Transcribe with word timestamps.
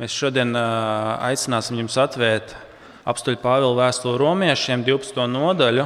Mēs 0.00 0.14
šodien 0.16 0.56
aicināsim 0.56 1.76
jums 1.82 1.98
atvērt 2.00 2.54
apstuļu 3.04 3.42
Pāvila 3.42 3.74
vēstuli 3.76 4.16
romiešiem 4.22 4.86
12. 4.86 5.26
nodaļu. 5.28 5.84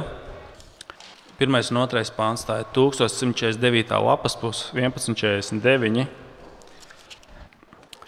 Pirmais 1.37 1.67
un 1.73 1.81
otrais 1.81 2.09
pāns 2.15 2.45
tā 2.47 2.61
ir 2.61 2.69
1149. 2.73 3.91
lapas 4.07 4.37
puses, 4.39 4.69
1149. 4.77 6.07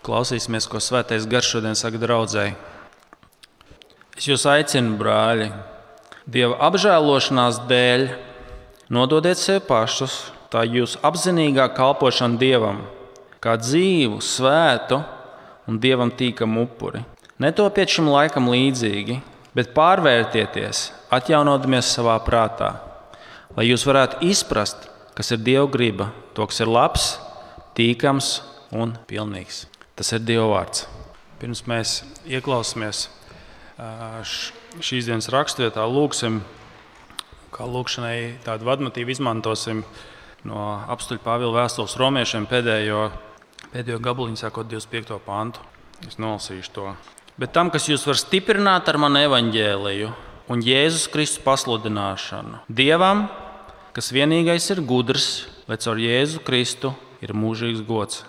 Klausīsimies, 0.08 0.70
ko 0.72 0.80
svētais 0.80 1.28
garš 1.30 1.52
šodien 1.58 1.76
saka 1.78 2.00
draudzēji. 2.02 2.56
Es 4.16 4.32
jūs 4.32 4.48
aicinu, 4.50 4.96
brāļi, 5.00 5.52
Dieva 6.30 6.56
apžēlošanās 6.70 7.64
dēļ, 7.68 8.08
nododiet 8.94 9.40
sev 9.42 9.64
pašus, 9.68 10.30
tā 10.54 10.64
jūsu 10.64 11.04
apzinīgā 11.04 11.68
kalpošana 11.76 12.40
Dievam, 12.40 12.84
kā 13.44 13.60
dzīvu, 13.60 14.24
svētu 14.24 15.04
un 15.70 15.78
Dievam 15.82 16.12
tīkamu 16.12 16.66
upuri. 16.66 17.04
Netopiet 17.40 17.94
šim 17.94 18.10
laikam 18.10 18.50
līdzīgi, 18.52 19.20
bet 19.56 19.72
pārvērtieties, 19.78 20.90
atjaunodamies 21.14 21.94
savā 21.94 22.18
prātā, 22.26 22.74
lai 23.56 23.70
jūs 23.70 23.86
varētu 23.88 24.24
izprast, 24.28 24.90
kas 25.16 25.32
ir 25.36 25.44
Dieva 25.46 25.68
griba, 25.72 26.10
to, 26.34 26.48
kas 26.50 26.60
ir 26.64 26.72
labs, 26.72 27.10
tīkams 27.78 28.40
un 28.76 28.98
pilnīgs. 29.10 29.68
Tas 30.00 30.12
ir 30.16 30.26
Dieva 30.26 30.50
vārds. 30.52 30.86
Pirms 31.40 31.64
mēs 31.70 32.02
ieklausāmies 32.28 33.08
šīs 34.84 35.08
dienas 35.08 35.30
raksturvietā, 35.32 35.86
lūgsim, 35.88 36.42
kā 37.56 37.68
lūkšanai 37.68 38.42
tādu 38.44 38.68
vadmatīvu 38.68 39.16
izmantosim 39.16 39.86
no 40.48 40.66
apstuļu 40.92 41.24
Pāvila 41.24 41.62
vēstules 41.62 41.96
romiešiem 42.00 42.48
pēdējo, 42.52 43.08
pēdējo 43.74 44.00
gabaliņu, 44.02 44.40
sākot 44.40 44.70
25. 44.70 45.20
pantu. 45.26 45.62
Es 46.08 46.18
nolasīšu 46.22 46.74
to. 46.74 46.88
Bet 47.40 47.54
tam, 47.56 47.70
kas 47.72 47.86
jūs 47.90 48.06
var 48.08 48.18
stiprināt 48.20 48.88
ar 48.90 48.98
manu 49.00 49.22
evaņģēliju 49.28 50.10
un 50.50 50.64
Jēzus 50.66 51.08
Kristus 51.12 51.44
pasludināšanu, 51.46 52.64
Dievam, 52.72 53.28
kas 53.96 54.12
vienīgais 54.16 54.70
ir 54.74 54.82
gudrs, 54.88 55.30
lai 55.70 55.78
caur 55.80 56.00
Jēzu 56.02 56.42
Kristu 56.48 56.94
ir 57.24 57.36
mūžīgs 57.36 57.84
gods. 57.88 58.24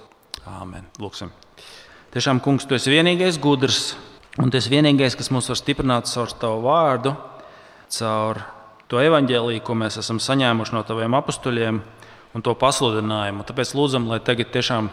Āmen. 0.47 0.86
Lūksim. 1.00 1.30
Tiešām, 2.10 2.41
kungs, 2.42 2.66
tu 2.66 2.75
esi 2.75 2.91
vienīgais 2.91 3.38
gudrs, 3.41 3.94
un 4.41 4.50
tu 4.50 4.58
esi 4.58 4.72
vienīgais, 4.72 5.14
kas 5.19 5.30
mūs 5.30 5.50
var 5.52 5.58
stiprināt 5.60 6.10
caur 6.10 6.32
tavu 6.42 6.64
vārdu, 6.66 7.14
caur 7.97 8.42
to 8.91 8.98
evaņģēlīju, 8.98 9.62
ko 9.62 9.77
mēs 9.78 10.00
esam 10.02 10.19
saņēmuši 10.22 10.75
no 10.75 10.84
taviem 10.86 11.14
apstuļiem 11.19 11.80
un 12.34 12.47
to 12.47 12.54
pasludinājumu. 12.58 13.47
Tāpēc 13.47 13.75
lūdzam, 13.78 14.08
lai 14.10 14.19
tagad 14.27 14.50
tiešām 14.54 14.91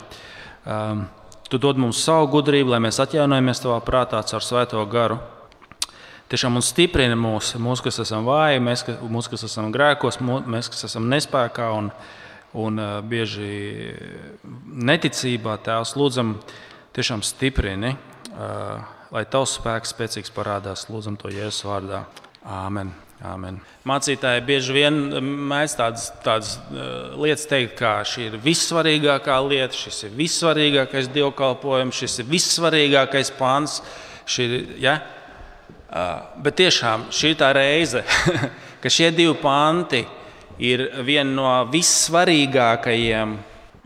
um, 0.67 1.07
tu 1.47 1.59
dod 1.61 1.79
mums 1.79 2.03
savu 2.03 2.27
gudrību, 2.35 2.75
lai 2.75 2.81
mēs 2.83 2.99
atjaunojamies 3.03 3.63
tavā 3.63 3.79
prātā 3.87 4.21
caur 4.27 4.43
svēto 4.43 4.83
garu. 4.91 5.17
Tiešām 6.27 6.57
mums 6.57 6.73
stiprina 6.73 7.15
mūs, 7.15 7.53
mūs 7.63 7.81
kas 7.83 8.01
esam 8.03 8.27
vāji, 8.27 8.59
mēs, 8.59 8.83
mūs, 9.07 9.31
kas 9.31 9.47
esam 9.47 9.71
grēkos, 9.71 10.19
mēs, 10.19 10.67
kas 10.73 10.89
esam 10.89 11.07
nespējā 11.07 11.71
un, 11.77 11.89
un 12.51 12.83
uh, 12.83 12.99
bieži 12.99 13.95
neticībā. 14.91 15.55
Tēvs, 15.63 15.95
lūdzam, 15.95 16.35
tiešām 16.97 17.23
stiprini, 17.23 17.95
lai 19.13 19.25
tavs 19.31 19.55
spēks 19.61 19.95
spēcīgs 19.95 20.35
parādās. 20.35 20.89
Lūdzam 20.91 21.15
to 21.21 21.31
Jēzus 21.31 21.63
vārdā. 21.69 22.03
Āmen. 22.43 23.06
Amen. 23.25 23.55
Mācītāji 23.87 24.43
bieži 24.45 24.75
vien 24.75 24.97
mēdz 25.49 25.73
tādas, 25.79 26.03
tādas 26.21 26.51
uh, 26.69 27.15
lietas 27.17 27.47
teikt, 27.49 27.73
ka 27.79 27.95
šī 28.05 28.27
ir 28.27 28.37
vissvarīgākā 28.43 29.37
lieta, 29.47 29.73
šis 29.73 30.03
ir 30.05 30.13
vissvarīgākais 30.19 31.09
dievkalpojums, 31.15 31.97
šis 31.97 32.19
ir 32.21 32.29
vissvarīgākais 32.29 33.33
pāns. 33.39 33.79
Ir, 34.43 34.53
ja? 34.83 34.99
uh, 35.89 36.29
bet 36.45 36.59
tiešām 36.61 37.07
šī 37.09 37.33
ir 37.33 37.41
tā 37.41 37.49
reize, 37.57 38.05
ka 38.83 38.93
šie 38.93 39.09
divi 39.15 39.33
panti 39.41 40.03
ir 40.61 40.85
viena 41.07 41.31
no 41.31 41.51
vissvarīgākajiem 41.73 43.37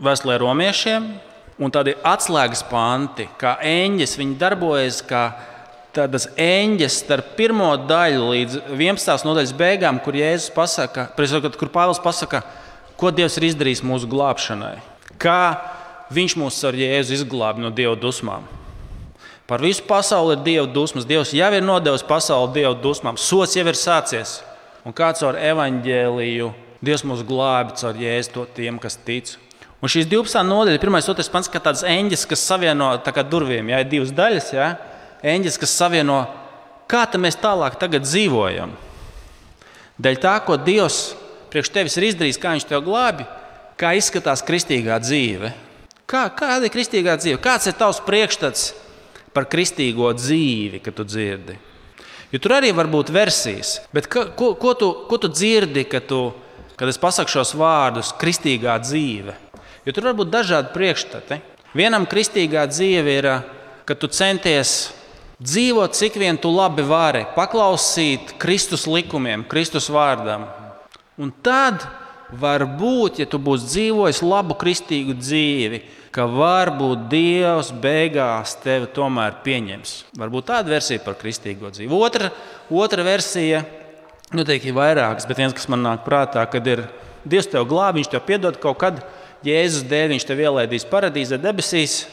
vēstulē 0.02 0.40
romiešiem, 0.44 1.12
Un 1.62 1.70
tādi 1.70 1.92
atslēgas 1.94 2.64
panti, 2.66 3.28
kā 3.38 3.58
eņģis, 3.62 4.16
viņi 4.18 4.38
darbojas 4.40 5.02
kā 5.06 5.22
tādas 5.92 6.28
eņģes 6.40 6.96
starp 7.04 7.34
pirmo 7.36 7.74
daļu 7.88 8.32
līdz 8.32 8.58
11. 8.72 9.26
nodaļas 9.28 9.54
beigām, 9.58 10.00
kur 10.02 10.16
Jēzus 10.16 10.52
pasaka, 10.54 11.10
kur 11.16 11.70
Pāvils 11.72 12.02
pasaka, 12.02 12.42
ko 12.96 13.12
Dievs 13.14 13.36
ir 13.38 13.50
izdarījis 13.50 13.84
mūsu 13.86 14.08
glābšanai. 14.10 14.76
Kā 15.20 15.42
Viņš 16.12 16.34
mūs 16.36 16.58
ar 16.68 16.76
Jēzu 16.76 17.14
izglāba 17.16 17.62
no 17.62 17.70
Dieva 17.72 17.94
dusmām. 17.96 18.44
Par 19.48 19.62
visu 19.64 19.84
pasauli 19.86 20.36
ir 20.36 20.42
Dieva 20.44 20.66
dusmas. 20.68 21.06
Dievs 21.08 21.32
jau 21.32 21.48
ir 21.54 21.64
nodevis 21.64 22.04
pasauli 22.04 22.52
Dieva 22.58 22.74
dusmām. 22.76 23.16
Sots 23.16 23.56
jau 23.56 23.64
ir 23.64 23.78
sācies. 23.78 24.40
Un 24.84 24.92
kāds 24.96 25.22
ar 25.24 25.38
evaņģēliju 25.40 26.50
Dievs 26.84 27.04
mūs 27.08 27.22
glābi 27.24 27.78
caur 27.80 27.96
Jēzu 27.96 28.44
tiem, 28.56 28.80
kas 28.82 28.98
tic. 29.06 29.36
Un 29.82 29.90
šīs 29.90 30.06
12 30.10 30.44
nodaļas, 30.46 30.80
pirmais, 30.82 31.08
otrais 31.10 31.30
pants, 31.32 31.48
kā 31.50 31.62
tāds 31.62 31.84
eņģis, 31.86 32.26
kas 32.30 32.44
savieno 32.46 32.92
tā 33.02 33.14
kā 33.14 33.24
durvīm, 33.26 33.72
ja 33.72 33.80
ir 33.82 33.88
divas 33.90 34.12
daļas, 34.14 34.52
ja? 34.54 34.68
Eņģis, 35.22 35.58
kas 35.58 35.76
savieno, 35.78 36.26
kā 36.90 37.06
mēs 37.18 37.38
tālāk 37.40 37.78
dzīvojam. 37.80 38.74
Dēļ 40.02 40.16
tā, 40.18 40.36
ko 40.44 40.56
Dievs 40.56 41.14
priekš 41.52 41.70
tevis 41.70 41.96
ir 41.96 42.08
izdarījis, 42.10 42.40
kā 42.40 42.54
Viņš 42.56 42.68
tev 42.68 42.82
glābi, 42.84 43.26
kā 43.76 43.92
izskatās 43.94 44.42
kristīgā 44.42 44.98
dzīve. 45.02 45.52
Kā, 46.08 46.26
kāda 46.36 46.66
ir 46.66 46.72
kristīgā 46.72 47.16
dzīve? 47.20 47.40
Kāds 47.40 47.68
ir 47.70 47.76
tavs 47.78 48.00
priekšstats 48.04 48.72
par 49.32 49.46
kristīgo 49.48 50.10
dzīvi, 50.16 50.80
kad 50.84 50.96
tu 50.96 51.06
dzirdi? 51.08 51.58
Jo 52.32 52.40
tur 52.40 52.56
arī 52.56 52.72
var 52.72 52.88
būt 52.88 53.12
versijas, 53.12 53.78
bet 53.92 54.08
ka, 54.08 54.26
ko, 54.36 54.54
ko, 54.56 54.72
tu, 54.76 54.88
ko 55.08 55.18
tu 55.20 55.28
dzirdi, 55.28 55.84
kad, 55.84 56.06
tu, 56.08 56.30
kad 56.80 56.88
es 56.88 57.00
pasaku 57.00 57.32
šos 57.32 57.52
vārdus- 57.56 58.14
kristīgā 58.20 58.78
dzīve? 58.80 59.36
Jo 59.84 59.92
tur 59.92 60.08
var 60.08 60.16
būt 60.16 60.32
dažādi 60.32 60.72
priekšstati. 60.72 61.40
Vienam 61.76 62.06
kristīgā 62.08 62.64
dzīve 62.68 63.18
ir, 63.18 63.28
ka 63.84 63.94
tu 63.94 64.08
centies 64.08 64.92
dzīvot, 65.42 65.96
cik 65.96 66.16
vien 66.20 66.38
tu 66.38 66.50
labi 66.52 66.84
vari, 66.86 67.24
paklausīt 67.36 68.36
Kristus 68.42 68.86
likumiem, 68.90 69.44
Kristus 69.48 69.88
vārdam. 69.92 70.46
Un 71.20 71.32
tad 71.44 71.84
varbūt, 72.32 73.20
ja 73.20 73.26
tu 73.28 73.40
būsi 73.42 73.68
dzīvojis 73.68 74.22
labu 74.24 74.56
kristīgu 74.58 75.16
dzīvi, 75.18 75.82
ka 76.12 76.26
varbūt 76.28 77.06
Dievs 77.12 77.72
beigās 77.82 78.56
tevi 78.62 78.88
tomēr 78.94 79.38
pieņems. 79.44 79.94
Varbūt 80.20 80.48
tāda 80.50 80.74
versija 80.74 81.02
par 81.04 81.16
kristīgo 81.20 81.72
dzīvi. 81.72 81.92
Otra, 81.96 82.32
otra 82.70 83.04
versija, 83.06 83.62
noteikti 84.32 84.72
ir 84.72 84.76
vairākas, 84.76 85.28
bet 85.28 85.40
viens, 85.40 85.56
kas 85.56 85.68
man 85.72 85.84
nāk 85.84 86.06
prātā, 86.06 86.44
kad 86.48 86.68
ir 86.68 86.86
Dievs 87.24 87.50
tev 87.52 87.68
glābi, 87.70 88.00
Viņš 88.00 88.10
tev 88.10 88.24
piedod 88.26 88.56
kaut 88.60 88.80
kad 88.80 89.02
Jēzus 89.46 89.86
dēļ 89.90 90.12
viņš 90.14 90.26
tev 90.26 90.40
ielaidīs 90.42 90.86
paradīzē 90.86 91.38
debesīs. 91.42 92.04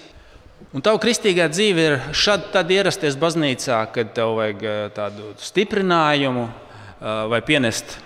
Un 0.69 0.83
tava 0.85 0.99
kristīgā 1.01 1.47
dzīve 1.49 1.85
ir 1.87 1.95
šādi 2.13 2.75
ierasties 2.77 3.15
baznīcā, 3.17 3.79
kad 3.93 4.11
tev 4.13 4.35
vajag 4.37 4.65
eh, 4.69 4.81
tādu 4.93 5.31
stiprinājumu 5.41 6.43
eh, 6.45 7.05
vai 7.31 7.39
pienest 7.45 7.97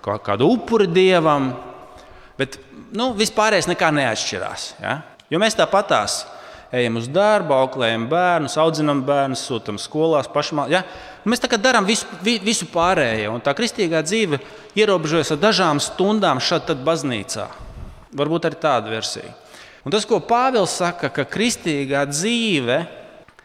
kādu 0.00 0.46
upuri 0.54 0.86
dievam. 0.86 1.50
Bet 2.38 2.60
nu, 2.94 3.10
vispārējais 3.18 3.68
nekā 3.72 3.90
neatšķirās. 3.96 4.68
Ja? 4.80 5.00
Jo 5.32 5.40
mēs 5.42 5.58
tāpatās 5.58 6.22
ejam 6.70 7.00
uz 7.00 7.08
darbu, 7.10 7.56
auklējam 7.58 8.06
bērnus, 8.10 8.54
audzinām 8.62 9.02
bērnus, 9.06 9.42
sūtām 9.50 9.78
skolās, 9.82 10.30
pašmā. 10.30 10.68
Ja? 10.70 10.84
Mēs 11.26 11.42
tā 11.42 11.50
kā 11.50 11.58
darām 11.58 11.88
visu, 11.90 12.06
visu 12.22 12.70
pārējo. 12.70 13.34
Un 13.34 13.42
tā 13.44 13.56
kristīgā 13.58 14.04
dzīve 14.06 14.38
ierobežojas 14.78 15.34
ar 15.34 15.42
dažām 15.42 15.82
stundām 15.82 16.38
šeit, 16.38 16.70
baznīcā. 16.86 17.50
Varbūt 18.14 18.46
arī 18.46 18.62
tāda 18.62 18.94
versija. 18.94 19.34
Un 19.80 19.94
tas, 19.94 20.04
ko 20.04 20.20
Pāvils 20.20 20.74
saka, 20.76 21.08
ka 21.08 21.24
kristīgā 21.24 22.02
dzīve, 22.10 22.82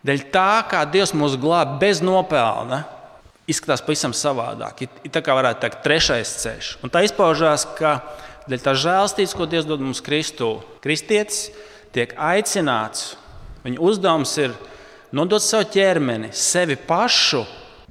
dēļ 0.05 0.26
tā, 0.34 0.66
kā 0.67 0.84
Dievs 0.91 1.16
mūs 1.16 1.37
glāb 1.40 1.78
bez 1.79 2.02
nopelna, 2.03 2.84
izskatās 3.47 3.84
pavisam 3.85 4.11
savādāk. 4.16 4.84
Ir 5.05 5.14
tā 5.14 5.22
kā 5.23 5.35
varētu 5.37 5.64
teikt, 5.64 5.84
trešais 5.85 6.34
ceļš. 6.41 6.72
Un 6.84 6.91
tā 6.91 7.05
izpaužās, 7.08 7.64
ka 7.78 7.99
dēļ 8.52 8.66
tā 8.66 8.76
žēlstības, 8.84 9.37
ko 9.37 9.47
Dievs 9.47 9.70
dod 9.70 9.84
mums 9.85 10.03
Kristū, 10.03 10.58
kristietis 10.84 11.47
tiek 11.96 12.11
aicināts. 12.20 13.14
Viņa 13.64 13.79
uzdevums 13.81 14.35
ir 14.43 14.52
nodot 15.16 15.41
savu 15.41 15.70
ķermeni, 15.72 16.34
sevi 16.35 16.76
pašu, 16.76 17.46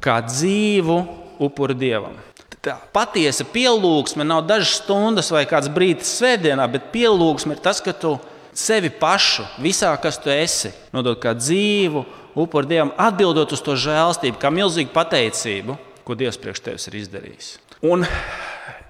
kā 0.04 0.20
dzīvu 0.26 1.00
upuri 1.42 1.80
Dievam 1.80 2.20
tā 2.64 2.76
patiesa 2.94 3.44
pielūgsme 3.48 4.24
nav 4.24 4.44
dažas 4.48 4.78
stundas 4.80 5.30
vai 5.34 5.44
kāds 5.48 5.68
brīdis 5.72 6.14
svētdienā, 6.18 6.64
bet 6.72 6.90
pielūgsme 6.94 7.56
ir 7.56 7.62
tas, 7.64 7.82
ka 7.84 7.92
tu 7.92 8.16
sevi 8.54 8.90
pašu, 8.90 9.44
visā, 9.62 9.92
kas 10.00 10.18
tu 10.22 10.30
esi, 10.32 10.72
nodod 10.94 11.18
kā 11.22 11.34
dzīvu, 11.36 12.04
upuri 12.38 12.70
Dievam, 12.70 12.94
atbildot 12.98 13.52
uz 13.54 13.62
to 13.64 13.76
žēlstību, 13.78 14.38
kā 14.40 14.50
milzīgu 14.54 14.94
pateicību, 14.94 15.76
ko 16.06 16.16
Dievs 16.18 16.38
priekš 16.40 16.64
tevis 16.64 16.88
ir 16.90 16.98
izdarījis. 17.02 17.52
Un 17.84 18.06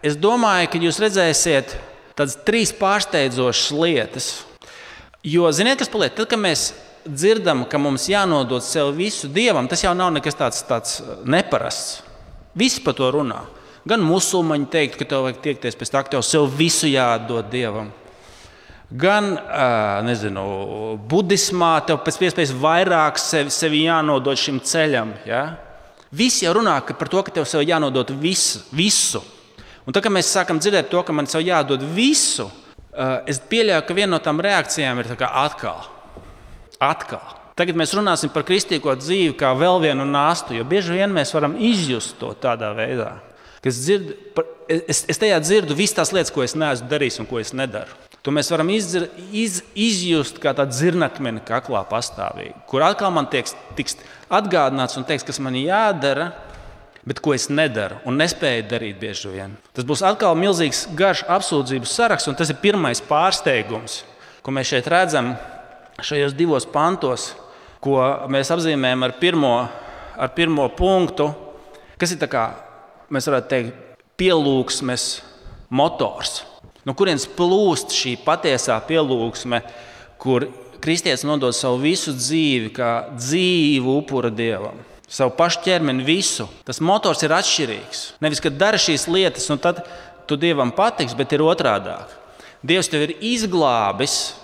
es 0.05 0.16
domāju, 0.20 0.70
ka 0.70 0.81
jūs 0.82 1.00
redzēsiet 1.02 1.76
tādas 2.14 2.38
trīs 2.46 2.72
pārsteidzošas 2.76 3.75
lietas. 3.75 4.32
Jo, 5.25 5.49
ziniet, 5.56 5.81
kas 5.81 5.90
paliek? 5.93 6.12
Tad, 6.14 6.28
kad 6.31 6.40
mēs 6.40 6.72
dzirdam, 7.05 7.64
ka 7.69 7.81
mums 7.81 8.08
jānodod 8.08 8.64
sev 8.64 8.93
visu 8.96 9.28
dievam, 9.32 9.69
tas 9.69 9.84
jau 9.84 9.94
nav 9.96 10.12
nekas 10.14 10.37
tāds, 10.38 10.62
tāds 10.69 11.00
neparasts. 11.25 12.02
Visi 12.55 12.82
par 12.84 12.96
to 12.96 13.11
runā. 13.12 13.43
Gan 13.88 14.05
musulmaņi 14.05 14.70
teikt, 14.72 14.96
ka 15.00 15.08
tev 15.08 15.26
vajag 15.26 15.43
tiekties 15.44 15.76
pēc 15.76 15.90
tā, 15.93 16.05
ka 16.05 16.14
tev 16.14 16.22
sev 16.25 16.46
visu 16.56 16.88
jādod 16.88 17.50
dievam. 17.52 17.90
Gan 18.91 19.31
nezinu, 20.05 20.43
budismā 21.09 21.79
tev 21.89 22.03
pēc 22.05 22.19
iespējas 22.29 22.53
vairāk 22.61 23.19
sevi, 23.19 23.53
sevi 23.55 23.85
jānodod 23.87 24.39
šim 24.39 24.61
ceļam. 24.61 25.15
Ja? 25.27 25.45
Visi 26.15 26.45
jau 26.45 26.53
runā 26.59 26.77
par 26.93 27.09
to, 27.11 27.23
ka 27.25 27.33
tev 27.41 27.49
sev 27.49 27.65
jānodod 27.65 28.13
visu. 28.21 28.61
visu. 28.73 29.23
Un 29.85 29.93
tad, 29.93 30.05
kad 30.05 30.13
mēs 30.13 30.31
sākam 30.33 30.61
dzirdēt 30.61 30.93
to, 30.93 31.03
ka 31.03 31.13
man 31.13 31.27
sev 31.29 31.43
jādod 31.45 31.83
visu, 31.97 32.47
es 33.27 33.41
pieļauju, 33.51 33.87
ka 33.89 33.97
viena 33.97 34.15
no 34.15 34.21
tām 34.23 34.41
reakcijām 34.45 35.01
ir 35.03 35.11
atkal. 35.27 35.89
atkal. 36.81 37.41
Tagad 37.55 37.77
mēs 37.79 37.95
runāsim 37.95 38.33
par 38.35 38.43
kristīgo 38.47 38.95
dzīvi 38.99 39.37
kā 39.39 39.53
vēl 39.55 39.81
vienu 39.85 40.07
nāstu, 40.09 40.57
jo 40.59 40.65
bieži 40.67 40.97
vien 40.97 41.13
mēs 41.15 41.31
varam 41.35 41.55
izjust 41.55 42.17
to 42.19 42.33
tādā 42.35 42.73
veidā. 42.75 43.13
Es, 43.65 43.79
dzirdu, 43.81 44.17
es, 44.69 45.05
es 45.09 45.21
tajā 45.23 45.39
dzirdu 45.41 45.77
visas 45.79 45.97
tās 45.97 46.13
lietas, 46.13 46.33
ko 46.35 46.43
es 46.45 46.57
neesmu 46.59 46.91
darījis 46.91 47.21
un 47.23 47.29
ko 47.31 47.39
es 47.41 47.55
nedaru. 47.57 47.95
To 48.25 48.32
mēs 48.32 48.49
varam 48.49 48.71
izdzir, 48.73 49.11
iz, 49.37 49.59
izjust 49.76 50.38
kā 50.41 50.55
tādu 50.56 50.73
zirnakmeni 50.73 51.43
kaklā 51.44 51.82
pastāvīgi, 51.91 52.55
kur 52.71 52.85
atkal 52.87 53.12
man 53.12 53.29
tieks, 53.29 53.53
tiks 53.76 53.99
atgādināts 54.32 54.97
un 54.97 55.05
teiks, 55.05 55.26
kas 55.29 55.41
man 55.44 55.59
jādara, 55.61 56.31
bet 57.05 57.21
ko 57.21 57.35
es 57.37 57.50
nedaru 57.53 57.99
un 58.09 58.17
nespēju 58.17 58.65
darīt 58.71 58.97
bieži 59.03 59.29
vien. 59.29 59.59
Tas 59.76 59.85
būs 59.85 60.00
atkal 60.09 60.38
milzīgs 60.41 60.87
garš 60.97 61.21
apsūdzību 61.37 61.88
saraksts, 61.88 62.31
un 62.32 62.38
tas 62.38 62.49
ir 62.49 62.56
pirmais 62.62 63.05
pārsteigums, 63.05 64.00
ko 64.41 64.56
mēs 64.56 64.73
šeit 64.73 64.88
redzam 64.88 65.35
šajos 66.00 66.32
divos 66.38 66.65
pantos, 66.65 67.35
ko 67.85 68.00
mēs 68.32 68.49
apzīmējam 68.56 69.05
ar 69.05 69.19
pirmo, 69.21 69.53
ar 70.17 70.32
pirmo 70.32 70.71
punktu, 70.73 71.29
kas 72.00 72.17
ir 72.17 72.25
kā, 72.32 72.47
mēs 73.12 73.29
varētu 73.29 73.53
teikt, 73.53 74.00
pielūgsmes 74.17 75.09
motors. 75.69 76.41
No 76.85 76.93
kurienes 76.97 77.25
plūst 77.37 77.95
šī 77.97 78.19
patiesā 78.25 78.77
pielūgsme, 78.85 79.63
kur 80.21 80.49
kristietis 80.85 81.25
nodod 81.25 81.57
savu 81.57 81.81
visu 81.87 82.13
dzīvi, 82.13 82.73
kā 82.77 82.91
dzīvu 83.17 83.97
upura 84.03 84.29
dievam? 84.33 84.83
Savu 85.09 85.33
pašu 85.39 85.63
ķermeni, 85.65 86.05
visu. 86.05 86.49
Tas 86.67 86.83
motors 86.85 87.23
ir 87.25 87.33
atšķirīgs. 87.37 88.05
Nevis, 88.25 88.43
ka 88.43 88.53
dara 88.53 88.81
šīs 88.81 89.07
lietas, 89.09 89.49
un 89.53 89.61
tad 89.63 89.85
tu 90.29 90.37
dievam 90.41 90.73
patiks, 90.75 91.17
bet 91.17 91.33
ir 91.37 91.45
otrādi. 91.45 91.95
Dievs 92.65 92.89
tevi 92.93 93.11
ir 93.11 93.27
izglābis, 93.35 94.35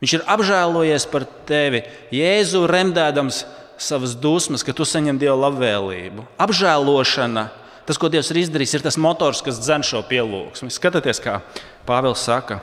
viņš 0.00 0.16
ir 0.16 0.26
apžēlojies 0.28 1.06
par 1.12 1.24
tevi, 1.48 1.82
Jēzu 2.12 2.66
remdēdams 2.68 3.44
savas 3.80 4.12
dusmas, 4.16 4.64
ka 4.64 4.76
tu 4.76 4.84
saņem 4.84 5.18
Dieva 5.20 5.38
labvēlību. 5.48 6.26
Apžēlošana 6.40 7.48
Tas, 7.90 7.98
ko 7.98 8.06
Dievs 8.06 8.28
ir 8.30 8.38
izdarījis, 8.44 8.72
ir 8.76 8.82
tas 8.84 8.94
motors, 9.02 9.40
kas 9.42 9.56
dzen 9.58 9.82
šo 9.82 10.04
pielūgsmu. 10.06 10.68
Skatieties, 10.70 11.18
kā 11.24 11.40
Pāvils 11.88 12.22
saka, 12.22 12.60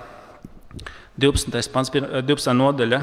12. 1.20 1.68
Pants, 1.74 1.92
12. 1.92 2.54
nodaļa, 2.56 3.02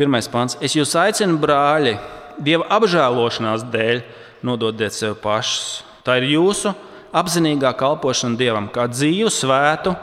1. 0.00 0.16
pants. 0.32 0.58
Es 0.58 0.74
jūs 0.74 0.96
aicinu, 0.98 1.38
brāļi, 1.38 1.94
Dieva 2.42 2.66
apžēlošanās 2.74 3.68
dēļ, 3.70 4.02
nododiet 4.42 4.98
sev 4.98 5.14
pašus. 5.22 5.84
Tā 6.02 6.18
ir 6.18 6.26
jūsu 6.32 6.74
apzinīgā 7.14 7.70
kalpošana 7.78 8.34
Dievam, 8.42 8.66
kā 8.74 8.88
dzīvu, 8.90 9.30
svētu, 9.30 9.94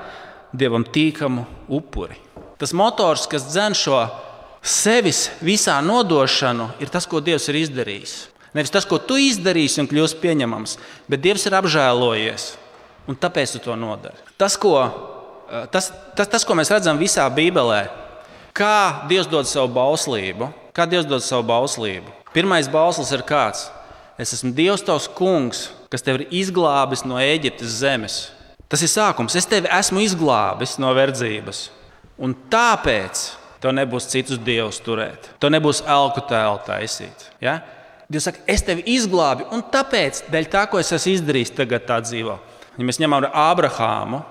Dievam 0.56 0.88
tīkamu 0.88 1.44
upuri. 1.68 2.16
Tas 2.64 2.72
motors, 2.72 3.28
kas 3.28 3.52
dzen 3.52 3.76
šo 3.76 4.06
sevis 4.64 5.26
visā 5.44 5.82
nodošanu, 5.84 6.72
ir 6.80 6.96
tas, 6.96 7.04
ko 7.04 7.20
Dievs 7.20 7.52
ir 7.52 7.66
izdarījis. 7.66 8.20
Nevis 8.54 8.74
tas, 8.74 8.88
ko 8.88 8.98
tu 8.98 9.20
izdarīsi 9.22 9.82
un 9.84 9.90
kļūsi 9.90 10.18
pieņemams, 10.24 10.78
bet 11.10 11.22
Dievs 11.22 11.46
ir 11.46 11.58
apžēlojies. 11.60 12.50
Un 13.10 13.18
tāpēc 13.18 13.56
tu 13.56 13.62
to 13.64 13.76
nodari. 13.78 14.18
Tas, 14.38 14.58
ko, 14.58 14.76
eh, 15.50 15.66
tas, 15.74 15.92
tas, 16.18 16.30
tas, 16.30 16.46
ko 16.46 16.58
mēs 16.58 16.70
redzam 16.74 16.98
visā 16.98 17.26
Bībelē, 17.34 17.88
kā 18.54 19.08
Dievs 19.10 19.30
dod 19.30 19.50
savu 19.50 19.72
bauslību. 19.74 20.54
Kā 20.74 20.86
Dievs 20.90 21.08
dod 21.10 21.24
savu 21.26 21.44
bauslību? 21.50 22.12
Pirmais 22.34 22.70
bauslis 22.70 23.12
ir 23.12 23.26
kāds? 23.26 23.68
Es 24.20 24.34
esmu 24.36 24.54
Dievs, 24.54 24.84
tavs 24.86 25.08
kungs, 25.08 25.70
kas 25.90 26.04
tevi 26.06 26.26
ir 26.26 26.36
izglābis 26.44 27.06
no 27.08 27.18
Eģiptes 27.18 27.80
zemes. 27.82 28.20
Tas 28.70 28.84
ir 28.86 28.92
sākums. 28.92 29.36
Es 29.36 29.48
tevi 29.50 29.70
esmu 29.74 30.04
izglābis 30.04 30.78
no 30.78 30.92
verdzības. 30.94 31.70
Un 32.22 32.36
tāpēc 32.52 33.24
tev 33.64 33.74
nebūs 33.76 34.08
citus 34.12 34.40
dievus 34.44 34.78
turēt. 34.84 35.32
Tev 35.42 35.54
nebūs 35.56 35.82
elku 35.88 36.22
tēlu 36.30 36.60
taisīt. 36.68 37.26
Ja? 37.42 37.60
Dievs 38.10 38.26
saka, 38.26 38.42
es 38.50 38.64
tevi 38.66 38.82
izglābi, 38.90 39.46
un 39.54 39.62
tāpēc, 39.70 40.24
dēļ 40.34 40.48
tā, 40.50 40.64
ko 40.72 40.80
es 40.82 40.90
esmu 40.96 41.12
izdarījis, 41.14 41.52
tagad 41.60 41.84
tā 41.86 42.00
dzīvo. 42.02 42.40
Ja 42.80 42.86
mēs 42.88 42.98
ņemam 42.98 43.28
Ābrahāmu, 43.30 44.24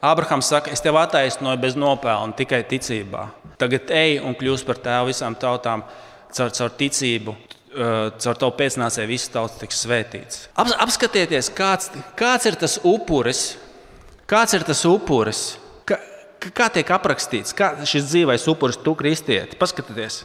Ābrahāms 0.00 0.48
saka, 0.48 0.72
es 0.72 0.80
tevi 0.80 0.96
attaisnoju 1.02 1.60
bez 1.60 1.76
nopelna, 1.76 2.32
tikai 2.36 2.62
ticībā. 2.68 3.26
Tagad 3.60 3.90
ej 3.92 4.22
un 4.24 4.36
kļūsi 4.36 4.64
par 4.68 4.80
tēvu 4.84 5.10
visām 5.10 5.36
tautām 5.40 5.84
caur, 6.32 6.52
caur 6.56 6.72
ticību. 6.80 7.34
Caur 7.76 8.38
to 8.40 8.48
pēcnācēju 8.56 9.10
visas 9.10 9.32
tautas 9.34 9.58
tiks 9.60 9.82
svētīts. 9.84 10.46
Ap, 10.56 10.70
apskatieties, 10.86 11.50
kāds, 11.52 11.90
kāds 12.16 12.48
ir 12.48 12.56
tas 12.56 12.78
upuris, 12.88 13.42
kāds 14.24 14.56
ir 14.56 14.64
tas 14.64 14.80
upuris, 14.88 15.42
kā, 15.84 15.98
kā 16.56 16.70
tiek 16.72 16.94
aprakstīts, 16.96 17.52
kā 17.56 17.74
šis 17.84 18.08
dzīvais 18.14 18.48
upuris, 18.48 18.80
tu 18.80 18.96
kristieti. 18.96 19.60
Paskatieties! 19.60 20.22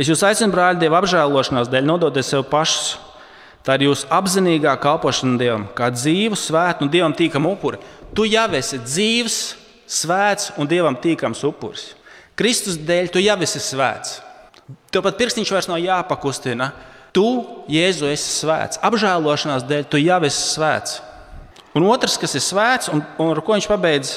Es 0.00 0.08
jūs 0.08 0.22
aicinu, 0.24 0.54
brāļi, 0.54 0.80
Dieva 0.80 1.02
apžēlošanās 1.02 1.68
dēļ 1.68 1.84
nododiet 1.84 2.24
sev 2.24 2.46
pašus. 2.48 2.94
Tā 3.60 3.74
ir 3.76 3.90
jūsu 3.90 4.06
apzinīgā 4.16 4.72
kalpošana 4.80 5.36
Dievam, 5.36 5.66
kā 5.76 5.90
dzīvu, 5.92 6.38
svētu 6.40 6.86
un 6.86 6.92
Dievam 6.92 7.12
tīkamu 7.12 7.50
upuri. 7.52 7.80
Tu 8.16 8.24
jau 8.32 8.46
esi 8.56 8.78
dzīves, 8.80 9.36
svēts 9.84 10.54
un 10.56 10.70
Dievam 10.70 10.96
tīkams 10.96 11.44
upuris. 11.44 11.90
Kristus 12.32 12.78
dēļ 12.80 13.10
tu 13.12 13.20
jau 13.20 13.36
esi 13.44 13.60
svēts. 13.60 14.16
Tev 14.88 15.04
pat 15.04 15.20
pirkstiņš 15.20 15.52
vairs 15.52 15.68
nav 15.68 15.82
jāpakustina. 15.82 16.70
Tu, 17.12 17.26
Jēzu, 17.68 18.08
esi 18.08 18.32
svēts. 18.38 18.80
Apžēlošanās 18.86 19.68
dēļ 19.68 19.84
tu 19.92 20.00
jau 20.00 20.20
esi 20.24 20.40
svēts. 20.54 20.96
Un 21.76 21.84
otrs, 21.90 22.16
kas 22.16 22.38
ir 22.38 22.46
svēts 22.46 22.88
un, 22.88 23.04
un 23.20 23.34
ar 23.34 23.44
ko 23.44 23.52
viņš 23.52 23.68
pabeidz, 23.68 24.16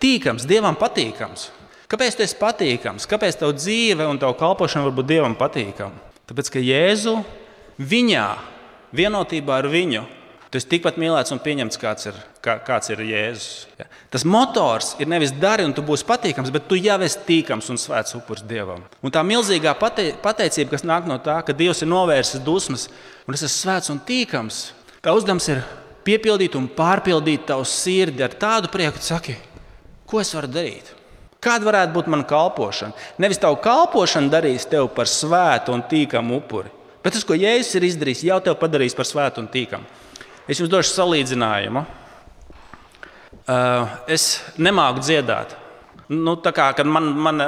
tīkams, 0.00 0.48
Dievam 0.48 0.78
patīkams. 0.78 1.50
Kāpēc 1.88 2.18
tas 2.18 2.34
ir 2.34 2.40
patīkams? 2.42 3.08
Kāpēc 3.08 3.38
tev 3.40 3.54
dzīve 3.56 4.04
un 4.10 4.18
tavu 4.20 4.34
kalpošana 4.36 4.84
var 4.90 4.96
būt 4.98 5.06
Dievam 5.08 5.34
patīkama? 5.40 5.96
Tāpēc, 6.28 6.50
ka 6.52 6.60
Jēzu 6.60 7.14
viņā, 7.80 8.26
vienotībā 8.92 9.62
ar 9.62 9.68
viņu, 9.72 10.02
tu 10.52 10.60
esi 10.60 10.68
tikpat 10.68 10.98
mīlēts 11.00 11.32
un 11.32 11.40
pieņemts, 11.40 11.80
kāds 11.80 12.10
ir, 12.10 12.18
kā, 12.44 12.58
kāds 12.66 12.92
ir 12.92 13.00
Jēzus. 13.08 13.48
Ja. 13.80 13.88
Tas 14.12 14.26
motors 14.28 14.90
ir 15.00 15.08
nevis 15.08 15.32
dari, 15.32 15.64
un 15.64 15.72
tu 15.72 15.80
būsi 15.84 16.04
patīkams, 16.08 16.52
bet 16.52 16.66
tu 16.68 16.76
jau 16.76 16.98
esi 17.06 17.24
tīkams 17.24 17.72
un 17.72 17.80
svēts 17.80 18.18
upuris 18.20 18.44
Dievam. 18.48 18.84
Un 19.00 19.14
tā 19.14 19.24
milzīgā 19.24 19.72
pate, 19.80 20.10
pateicība, 20.20 20.74
kas 20.74 20.84
nāk 20.84 21.08
no 21.08 21.16
tā, 21.24 21.38
ka 21.40 21.56
Dievs 21.56 21.80
ir 21.84 21.88
novērsis 21.88 22.44
dusmas, 22.44 22.90
un 23.24 23.36
es 23.36 23.46
esmu 23.48 23.62
svēts 23.62 23.94
un 23.96 24.04
tīkams, 24.04 24.60
tā 25.00 25.16
uzdevums 25.16 25.48
ir 25.54 25.64
piepildīt 26.04 26.60
un 26.60 26.68
pārpildīt 26.68 27.48
tavu 27.48 27.64
sirdi 27.64 28.28
ar 28.28 28.36
tādu 28.36 28.68
prieku, 28.76 29.00
ka 29.00 29.08
saki, 29.14 29.40
ko 30.04 30.20
es 30.20 30.36
varu 30.36 30.52
darīt. 30.52 30.97
Kāda 31.44 31.68
varētu 31.68 31.94
būt 31.94 32.08
mana 32.10 32.26
kalpošana? 32.26 32.96
Nevis 33.22 33.38
tavu 33.38 33.60
kalpošanu 33.62 34.30
darīs 34.32 34.66
tevi 34.66 34.88
par 34.94 35.06
svētu 35.06 35.74
un 35.76 35.84
tīkamu 35.86 36.40
upuri, 36.40 36.72
bet 37.04 37.14
tas, 37.14 37.22
ko 37.26 37.36
Jēzus 37.38 37.78
ir 37.78 37.86
izdarījis, 37.86 38.24
jau 38.26 38.40
tevi 38.42 38.58
padarīs 38.58 38.96
par 38.98 39.06
svētu 39.06 39.44
un 39.44 39.50
tīkamu. 39.52 39.86
Es 40.50 40.58
jums 40.58 40.72
došu 40.72 40.96
salīdzinājumu. 40.96 41.84
Uh, 43.48 43.96
es 44.10 44.40
nemāku 44.60 45.04
dziedāt. 45.04 45.54
Nu, 46.08 46.34
kā, 46.40 46.70
kad 46.72 46.88
man, 46.88 47.10
man 47.20 47.42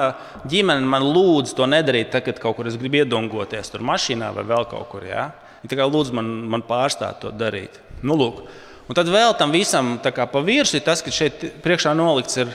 ģimene 0.49 0.85
man 0.85 1.05
lūdz 1.09 1.55
to 1.57 1.67
nedarīt, 1.69 2.11
tad, 2.13 2.27
kad 2.27 2.41
kaut 2.43 2.59
kur 2.59 2.69
es 2.69 2.77
gribu 2.81 3.01
iedongoties, 3.01 3.73
tur 3.73 3.85
mašīnā 3.89 4.31
vai 4.37 4.45
vēl 4.49 4.67
kaut 4.69 4.87
kur. 4.93 5.07
Ja? 5.09 5.31
Viņa 5.65 5.87
lūdz 5.89 6.13
man, 6.17 6.29
man 6.53 6.65
pārstāt 6.69 7.23
to 7.25 7.33
darīt. 7.33 7.81
Nu, 8.05 8.17
lūk. 8.21 8.45
un 8.89 8.97
tad 8.97 9.09
vēl 9.09 9.33
tam 9.39 9.53
visam 9.53 9.97
pa 10.05 10.45
virsmu 10.45 10.79
ir 10.79 10.85
tas, 10.85 11.03
ka 11.03 11.11
šeit 11.11 11.41
priekšā 11.65 11.97
nolikts 11.97 12.37
ir 12.37 12.53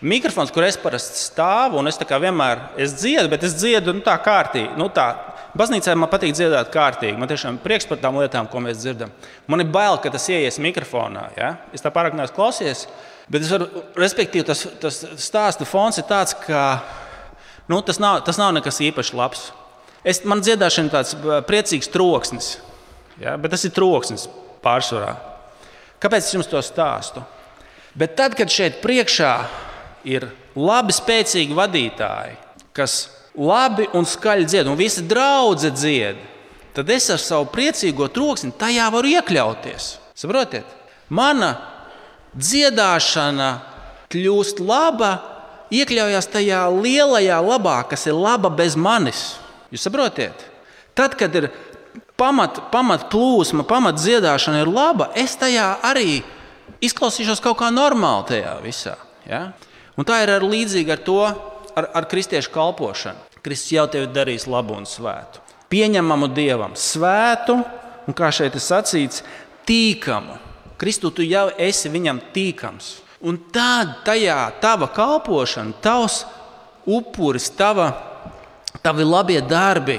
mikrofons, 0.00 0.52
kur 0.54 0.66
es 0.66 0.78
parasti 0.80 1.18
stāvu, 1.20 1.80
un 1.80 1.90
es 1.90 1.98
vienmēr 1.98 2.68
es 2.78 2.94
dziedu, 3.00 3.28
bet 3.32 3.44
es 3.44 3.56
dziedu 3.58 3.94
nu, 3.96 4.04
tā 4.04 4.16
kārtīgi. 4.22 4.76
Nu, 4.78 4.88
tā. 4.88 5.10
Baznīcā 5.58 5.94
man 5.96 6.10
patīk 6.12 6.34
dziedāt 6.36 6.70
kārtīgi. 6.70 7.16
Man 7.18 7.30
tiešām 7.30 7.58
prieks 7.62 7.88
par 7.88 7.98
tām 7.98 8.18
lietām, 8.20 8.46
ko 8.50 8.60
mēs 8.62 8.82
dzirdam. 8.82 9.10
Man 9.48 9.64
ir 9.64 9.70
bail, 9.72 9.96
ka 9.98 10.12
tas 10.12 10.28
ienāks 10.30 10.60
mikrofonā. 10.62 11.24
Ja? 11.38 11.54
Es 11.74 11.82
tā 11.82 11.90
pārāk 11.94 12.14
neesmu 12.14 12.36
klausies. 12.36 12.84
Bet 13.28 13.44
es 13.44 13.50
varu, 13.52 13.66
respektīvi, 13.98 14.46
tas, 14.48 14.64
tas 14.80 15.02
stāsta 15.20 15.66
fons 15.68 15.98
ir 16.00 16.06
tāds, 16.08 16.36
ka 16.46 16.80
nu, 17.68 17.80
tas, 17.84 17.98
nav, 18.00 18.22
tas 18.24 18.38
nav 18.40 18.54
nekas 18.56 18.80
īpaši 18.86 19.16
labs. 19.18 19.48
Es, 20.06 20.22
man 20.24 20.44
dziedāšana 20.44 20.88
ir 20.88 20.94
tāds 20.94 21.16
priecīgs 21.48 21.90
troksnis, 21.92 22.54
ja? 23.20 23.34
bet 23.36 23.52
tas 23.52 23.66
ir 23.66 23.74
troksnis 23.76 24.28
pārsvarā. 24.64 25.16
Kāpēc 25.98 26.28
es 26.28 26.36
jums 26.36 26.48
to 26.48 26.60
stāstu? 26.62 27.24
Bet 27.98 28.14
tad, 28.16 28.36
kad 28.38 28.52
šeit 28.52 28.78
priekšā 28.84 29.32
ir 30.08 30.28
labi, 30.56 30.94
spēcīgi 30.96 31.56
vadītāji, 31.56 32.36
kas 32.76 32.98
labi 33.38 33.88
un 33.96 34.06
skaļi 34.08 34.48
dzied, 34.48 34.68
un 34.70 34.78
visa 34.78 35.04
draudzene 35.06 35.76
dzied, 35.76 36.20
tad 36.76 36.90
es 36.94 37.08
ar 37.12 37.20
savu 37.22 37.48
priecīgo 37.52 38.08
troksni 38.14 38.54
tajā 38.58 38.88
varu 38.94 39.12
iekļauties. 39.18 39.90
Saprotiet? 40.18 40.66
Mana 41.08 41.54
dziedāšana 42.36 43.50
kļūst 44.12 44.62
laba, 44.64 45.12
iekļaujas 45.74 46.30
tajā 46.32 46.64
lielajā 46.72 47.38
labā, 47.44 47.80
kas 47.90 48.06
ir 48.08 48.16
laba 48.16 48.50
bez 48.52 48.76
manis. 48.76 49.36
Jūs 49.72 49.84
saprotiet? 49.84 50.46
Tad, 50.96 51.14
kad 51.18 51.34
ir 51.38 51.50
pamat, 52.18 52.64
pamat 52.72 53.06
plūsma, 53.12 53.66
pamat 53.68 54.00
dziedāšana 54.00 54.64
ir 54.64 54.72
laba, 54.72 55.10
es 55.18 55.36
tajā 55.38 55.70
arī 55.86 56.22
izklausīšos 56.84 57.42
kaut 57.44 57.60
kā 57.60 57.70
normāli 57.74 58.26
tajā 58.32 58.54
visā. 58.64 58.96
Ja? 59.28 59.48
Un 59.98 60.06
tā 60.06 60.20
ir 60.22 60.30
ar 60.30 60.44
līdzīga 60.46 60.94
ar 60.94 61.02
to, 61.02 61.18
ar, 61.74 61.88
ar 61.90 62.06
kristiešu 62.10 62.52
kalpošanu. 62.54 63.24
Kristus 63.42 63.74
jau 63.74 63.86
tevi 63.90 64.06
darīs 64.14 64.46
labu 64.50 64.76
un 64.78 64.86
svētu. 64.86 65.42
Pieņemamu 65.72 66.30
dievam, 66.32 66.74
svētu, 66.78 67.58
un 68.08 68.16
kā 68.16 68.30
šeit 68.34 68.56
ir 68.56 68.62
sacīts, 68.62 69.24
tīkamu. 69.68 70.38
Kristu 70.78 71.10
tu 71.10 71.26
jau 71.26 71.48
esi 71.58 71.90
viņam 71.90 72.22
tīkams. 72.34 72.92
Un 73.26 73.40
tad 73.52 73.98
tajā 74.06 74.38
tava 74.62 74.86
kalpošana, 74.94 75.74
tavs 75.82 76.22
upuris, 76.86 77.48
tava, 77.58 77.90
tavi 78.84 79.04
labie 79.04 79.40
darbi, 79.42 79.98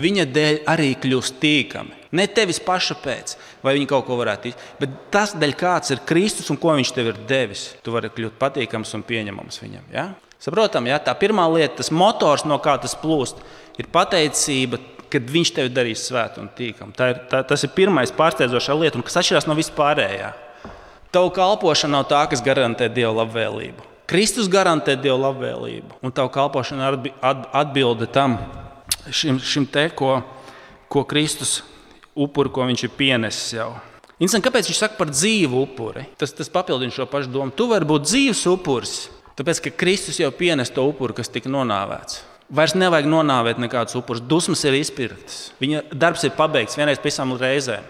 viņa 0.00 0.26
dēļ 0.34 0.60
arī 0.70 0.92
kļūst 1.00 1.40
tīkami. 1.42 1.96
Ne 2.16 2.26
tevis 2.26 2.58
paša 2.64 2.96
pēc, 3.04 3.36
vai 3.62 3.76
viņi 3.76 3.86
kaut 3.90 4.08
ko 4.08 4.16
varētu 4.18 4.50
izdarīt, 4.50 4.70
bet 4.80 4.96
tas 5.14 5.36
dēļ, 5.38 5.52
kāds 5.58 5.94
ir 5.94 6.02
Kristus 6.08 6.50
un 6.50 6.58
ko 6.58 6.74
viņš 6.78 6.94
tev 6.96 7.12
ir 7.12 7.20
devis. 7.28 7.68
Tu 7.84 7.94
vari 7.94 8.10
kļūt 8.10 8.38
patīkams 8.40 8.96
un 8.98 9.06
pieņemams 9.06 9.60
viņam. 9.62 9.84
Ja? 9.94 10.08
Saprotam, 10.42 10.88
ja? 10.90 10.98
tā 11.04 11.14
pirmā 11.20 11.44
lieta, 11.52 11.76
tas 11.82 11.92
motors, 11.94 12.46
no 12.48 12.58
kā 12.64 12.74
tas 12.82 12.96
plūst, 12.98 13.42
ir 13.78 13.88
pateicība, 13.92 14.80
kad 15.10 15.26
viņš 15.30 15.52
tevi 15.56 15.72
darīs 15.74 16.06
svētu 16.06 16.42
un 16.42 16.48
tīkamu. 16.56 16.94
Tā 16.96 17.10
ir, 17.12 17.20
tā, 17.30 17.42
tas 17.46 17.66
ir 17.66 17.74
pirmais 17.76 18.12
pārsteidzošā 18.14 18.76
lieta, 18.78 19.02
kas 19.06 19.20
atšķirās 19.20 19.48
no 19.50 19.56
vispārējā. 19.58 20.32
Tava 21.10 21.30
kalpošana 21.34 21.98
nav 21.98 22.08
tā, 22.10 22.22
kas 22.30 22.42
garantē 22.46 22.86
Dieva 22.92 23.12
labvēlību. 23.24 23.86
Kristus 24.10 24.48
garantē 24.50 24.94
Dieva 24.98 25.18
labvēlību, 25.28 26.00
un 26.02 26.14
tava 26.14 26.30
kalpošana 26.34 26.90
atbilde 27.54 28.06
tam, 28.10 28.38
šim, 29.08 29.38
šim 29.40 29.66
te, 29.70 29.88
ko, 29.96 30.18
ko 30.90 31.04
Kristus 31.08 31.60
upuri, 32.14 32.52
ko 32.52 32.66
viņš 32.68 32.84
ir 32.86 32.92
pienesis 32.96 33.54
jau. 33.56 33.70
Interesanti, 34.20 34.44
kāpēc 34.48 34.68
viņš 34.68 34.80
saka 34.82 34.98
par 34.98 35.12
dzīvu 35.12 35.62
upuri? 35.64 36.04
Tas, 36.20 36.34
tas 36.36 36.52
papildina 36.52 36.92
šo 36.92 37.06
pašu 37.08 37.30
domu. 37.32 37.54
Tu 37.56 37.64
vari 37.70 37.88
būt 37.88 38.04
dzīves 38.04 38.42
upuris, 38.50 38.96
tāpēc 39.38 39.62
ka 39.64 39.76
Kristus 39.80 40.20
jau 40.20 40.28
pienes 40.36 40.72
to 40.74 40.84
upuri, 40.84 41.16
kas 41.16 41.32
tika 41.32 41.48
nonāvēts. 41.52 42.20
Vairs 42.50 42.74
nevajag 42.74 43.06
nonāvēt 43.06 43.60
nekādus 43.62 43.94
upurus. 43.96 44.20
Dusmas 44.26 44.64
ir 44.66 44.74
izpirktas. 44.74 45.52
Viņa 45.62 45.86
darbs 45.94 46.26
ir 46.26 46.34
pabeigts 46.36 46.76
vienreiz 46.76 46.98
pavisam 46.98 47.32
reizēm. 47.38 47.86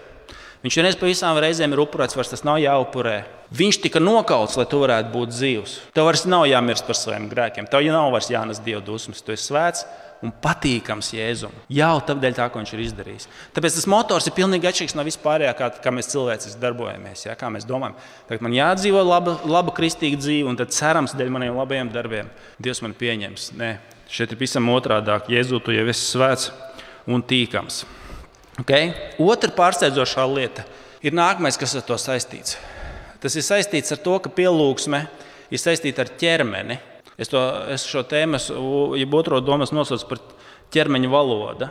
Viņš 0.61 0.75
vienreiz 0.77 0.97
pa 0.99 1.07
visām 1.09 1.39
reizēm 1.41 1.73
ir 1.73 1.81
upurēts, 1.81 2.13
vairs 2.13 2.29
tas 2.29 2.43
nav 2.45 2.59
jāupurē. 2.61 3.23
Viņš 3.57 3.79
tika 3.81 3.99
nokauts, 3.99 4.59
lai 4.59 4.67
tu 4.69 4.77
varētu 4.83 5.09
būt 5.09 5.33
dzīvs. 5.33 5.73
Tev 5.97 6.05
vairs 6.05 6.27
nav 6.29 6.45
jāmirst 6.45 6.85
par 6.85 6.99
saviem 6.99 7.25
grēkiem. 7.31 7.65
Tev 7.67 7.81
jau 7.81 7.95
nav 7.95 8.11
vairs 8.13 8.29
jānes 8.29 8.61
dieva 8.61 8.83
dusmas. 8.85 9.23
Tu 9.25 9.33
esi 9.33 9.49
svēts 9.49 9.81
un 10.21 10.33
patīkams 10.43 11.11
Jēzum. 11.15 11.53
Jau 11.73 11.93
tādēļ, 12.05 12.35
tā, 12.37 12.47
ko 12.51 12.61
viņš 12.61 12.73
ir 12.75 12.83
izdarījis. 12.85 13.27
Tāpēc 13.55 13.77
tas 13.77 13.87
motors 13.89 14.27
ir 14.29 14.35
pilnīgi 14.37 14.69
atšķirīgs 14.69 14.97
no 14.97 15.05
vispārējā, 15.07 15.53
kā, 15.57 15.69
kā 15.81 15.93
mēs 15.93 16.11
cilvēciski 16.11 16.61
darbojamies. 16.61 17.25
Ja, 17.25 17.37
kā 17.39 17.49
mēs 17.53 17.65
domājam, 17.69 17.95
tagad 18.29 18.45
man 18.45 18.57
jādzīvo 18.57 19.01
laba, 19.05 19.37
laba 19.49 19.73
kristīga 19.77 20.19
dzīve, 20.21 20.49
un 20.51 20.59
tad 20.59 20.75
cerams, 20.75 21.15
dēļ 21.17 21.33
maniem 21.33 21.57
labajiem 21.57 21.89
darbiem 21.93 22.29
Dievs 22.61 22.83
man 22.85 22.93
pieņems. 22.97 23.49
Nē, 23.57 23.71
šeit 24.11 24.35
ir 24.35 24.41
visam 24.41 24.69
otrādi. 24.73 25.17
Jēzu, 25.33 25.61
tu 25.65 25.73
jau 25.73 25.87
esi 25.89 26.05
svēts 26.13 26.51
un 27.09 27.25
tīkams. 27.25 27.81
Okay? 28.61 28.91
Otra 29.21 29.49
pārsteidzošā 29.55 30.27
lieta 30.29 30.67
ir 31.01 31.15
nākamais, 31.17 31.57
kas 31.57 31.73
ar 31.79 31.85
to 31.87 31.97
saistīts. 32.01 32.59
Tas 33.21 33.35
ir 33.37 33.45
saistīts 33.45 33.93
ar 33.93 34.01
to, 34.01 34.17
ka 34.21 34.31
pielūgsme 34.33 35.03
ir 35.51 35.61
saistīta 35.61 36.05
ar 36.05 36.13
ķermeni. 36.21 36.79
Es, 37.21 37.29
to, 37.29 37.41
es 37.69 37.85
šo 37.85 38.01
tēmu, 38.07 38.39
jeb 38.97 39.13
otro 39.13 39.37
domu 39.45 39.67
nosaucu 39.69 40.07
par 40.09 40.21
ķermeņa 40.73 41.09
valodu. 41.11 41.67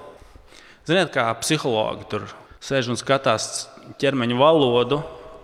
Ziniet, 0.86 1.10
kā 1.10 1.24
psihologi 1.40 2.06
tur 2.12 2.28
sēž 2.62 2.92
un 2.92 2.98
skatās 3.00 3.66
ķermeņa 3.98 4.38
valodu 4.38 5.00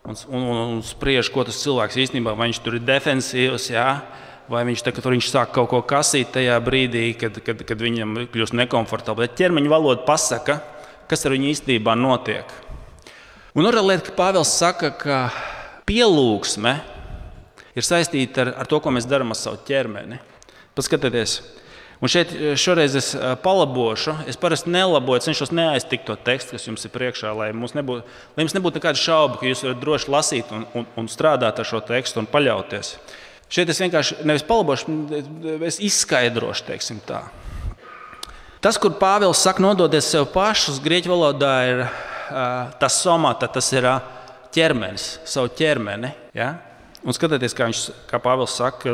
un, 0.07 0.15
un, 0.31 0.45
un, 0.45 0.61
un 0.77 0.85
spriež, 0.87 1.33
ko 1.35 1.43
tas 1.49 1.59
cilvēks 1.65 1.99
īstenībā 2.05 2.37
vai 2.39 2.53
viņš 2.53 2.63
tur 2.63 2.79
ir 2.79 2.87
defensīvs. 2.87 3.69
Jā? 3.75 3.89
Vai 4.47 4.63
viņš, 4.69 4.85
tā, 4.87 4.95
viņš 4.95 5.33
sāk 5.33 5.51
kaut 5.57 5.73
ko 5.73 5.83
kasīt 5.83 6.31
tajā 6.37 6.55
brīdī, 6.63 7.09
kad, 7.19 7.43
kad, 7.43 7.67
kad 7.67 7.83
viņam 7.83 8.29
kļūst 8.31 8.55
nekomfortabli. 8.63 9.27
Bet 9.27 9.35
ķermeņa 9.41 9.73
valoda 9.73 10.07
pasaka, 10.07 10.61
kas 11.11 11.27
ar 11.27 11.35
viņu 11.35 11.51
īstenībā 11.51 11.99
notiek. 11.99 12.55
Un 13.59 13.67
otra 13.67 13.83
lieta, 13.83 14.07
ka 14.07 14.15
Pāvils 14.21 14.55
saka, 14.55 14.93
ka 14.95 15.19
pielūgsme 15.89 16.77
ir 17.77 17.87
saistīta 17.87 18.47
ar, 18.47 18.53
ar 18.63 18.71
to, 18.71 18.81
ko 18.83 18.93
mēs 18.95 19.09
darām 19.09 19.35
ar 19.35 19.39
savu 19.39 19.61
ķermeni. 19.69 20.19
Paskatieties, 20.77 21.37
un 22.01 22.13
šeit 22.13 22.33
šoreiz 22.61 22.97
es 22.99 23.13
palabošu. 23.45 24.17
Es 24.29 24.41
parasti 24.41 24.73
nelaboju, 24.73 25.25
cenšos 25.29 25.55
neaiztikt 25.57 26.09
to 26.09 26.17
tekstu, 26.27 26.57
kas 26.57 26.67
jums 26.69 26.85
ir 26.85 26.93
priekšā, 26.97 27.33
lai, 27.37 27.53
nebūtu, 27.53 28.03
lai 28.37 28.47
jums 28.47 28.57
nebūtu 28.57 28.81
nekāda 28.81 29.01
šauba, 29.01 29.41
ka 29.41 29.49
jūs 29.49 29.65
varat 29.65 29.81
droši 29.85 30.13
lasīt 30.13 30.53
un, 30.57 30.67
un, 30.77 30.91
un 31.01 31.09
strādāt 31.13 31.63
ar 31.63 31.69
šo 31.69 31.81
tekstu 31.87 32.21
un 32.25 32.29
paļauties. 32.33 32.97
Šeit 33.53 33.71
es 33.71 33.81
vienkārši 33.81 34.25
nevis 34.27 34.45
palabošu, 34.47 34.99
es 35.69 35.79
izskaidrošu, 35.87 36.67
teiksim 36.67 36.99
tā. 37.07 37.23
Tas, 38.65 38.81
kur 38.83 38.97
Pāvils 38.99 39.39
saka, 39.39 39.63
nododies 39.63 40.09
sev 40.11 40.27
pašus, 40.33 40.81
grieķu 40.83 41.13
valodā 41.13 41.53
ir 41.69 41.83
uh, 41.85 42.73
tas 42.81 42.97
somata, 42.99 43.47
tas 43.53 43.69
ir 43.71 43.87
uh, 43.87 44.01
ķermenis, 44.51 45.05
savu 45.29 45.53
ķermeni. 45.55 46.11
Ja? 46.35 46.57
Un 47.07 47.15
skatieties, 47.15 47.55
kā, 47.55 47.69
viņš, 47.71 47.83
kā 48.11 48.19
Pāvils 48.23 48.57
saka, 48.59 48.91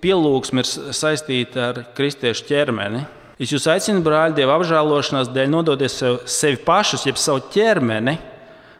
pielūgsme 0.00 0.62
ir 0.62 0.94
saistīta 0.96 1.68
ar 1.70 1.80
kristiešu 1.96 2.46
ķermeni. 2.48 3.02
Es 3.36 3.52
jūs 3.52 3.66
aicinu, 3.68 4.00
brāļi, 4.04 4.38
Dieva 4.38 4.54
apžēlošanās 4.56 5.28
dēļ 5.28 5.50
nododiet 5.52 5.92
sev, 5.92 6.22
sevi 6.24 6.56
pašus, 6.64 7.04
jeb 7.04 7.20
savu 7.20 7.42
ķermeni. 7.52 8.16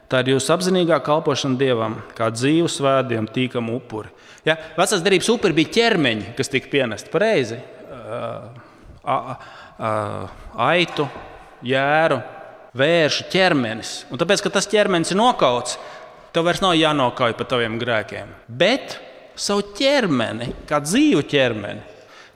Tā 0.09 0.23
ir 0.23 0.33
jūsu 0.33 0.55
apzinīgā 0.55 0.97
kalpošana 1.05 1.59
Dievam, 1.61 1.99
kā 2.17 2.31
dzīvu 2.33 2.71
svētdienas 2.73 3.35
tīkamu 3.35 3.75
upuri. 3.77 4.09
Ja? 4.47 4.55
Vecās 4.79 5.03
darbības 5.03 5.29
upuri 5.35 5.59
bija 5.59 5.75
ķermeņi, 5.77 6.31
kas 6.39 6.53
tika 6.53 6.71
pienesti 6.73 7.13
pareizi. 7.13 7.59
Aitu, 10.71 11.09
jēru, 11.67 12.21
vēršu 12.77 13.29
ķermenis. 13.33 13.93
Un 14.09 14.21
tāpēc, 14.23 14.45
ka 14.45 14.53
tas 14.57 14.71
ķermenis 14.71 15.13
ir 15.13 15.21
nokauts, 15.21 15.77
tev 16.37 16.45
vairs 16.45 16.61
nav 16.61 16.75
jānokauj 16.77 17.33
par 17.39 17.49
taviem 17.49 17.79
grēkiem. 17.81 18.33
Bet 18.47 18.99
savu 19.41 19.65
ķermeni, 19.77 20.51
kā 20.69 20.83
dzīvu 20.85 21.25
ķermeni, 21.31 21.81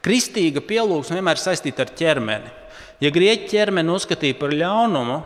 kristīga 0.05 0.63
pielūgsme 0.65 1.19
vienmēr 1.19 1.37
ir 1.37 1.43
saistīta 1.43 1.85
ar 1.85 1.93
ķermeni. 1.99 2.57
Ja 3.05 3.13
grieķi 3.13 3.49
ķermeni 3.53 3.93
uzskatīja 3.93 4.39
par 4.41 4.55
ļaunumu, 4.57 5.19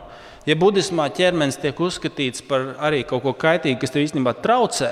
ja 0.47 0.55
budismā 0.59 1.07
ķermenis 1.15 1.59
tiek 1.63 1.79
uzskatīts 1.79 2.43
par 2.47 2.73
arī 2.83 3.03
kaut 3.07 3.23
ko 3.23 3.35
kaitīgu, 3.39 3.79
kas 3.79 3.95
tev 3.95 4.03
īstenībā 4.03 4.35
traucē, 4.43 4.91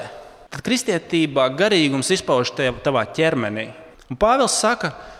tad 0.51 0.63
kristietībā 0.63 1.49
garīgums 1.59 2.11
izpaužas 2.15 2.55
tavā 2.83 3.03
ķermenī. 3.15 3.69
Un 4.11 4.19
Pāvils 4.19 4.55
saka, 4.59 4.91
ka 4.91 5.13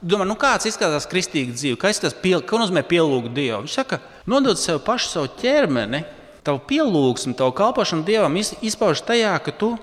Domā, 0.00 0.24
nu 0.24 0.32
kāds 0.40 0.64
izskatās 0.64 1.04
kristīga 1.08 1.52
dzīve? 1.52 1.76
Kas 1.80 1.98
tas 2.00 2.14
piel, 2.16 2.40
nozīmē 2.40 2.80
pielūgt 2.88 3.34
Dievu? 3.36 3.66
Viņš 3.66 3.74
saka, 3.76 3.98
nodod 4.24 4.56
sev 4.56 4.78
pašu 4.86 5.10
savu 5.10 5.28
ķermeni, 5.36 6.00
tavu 6.46 6.62
pielūgsmu, 6.68 7.34
tavu 7.38 7.54
kalpošanu 7.56 8.06
Dievam 8.06 8.38
izpaužas 8.38 9.04
tajā, 9.06 9.34
ka 9.44 9.52
tu, 9.52 9.74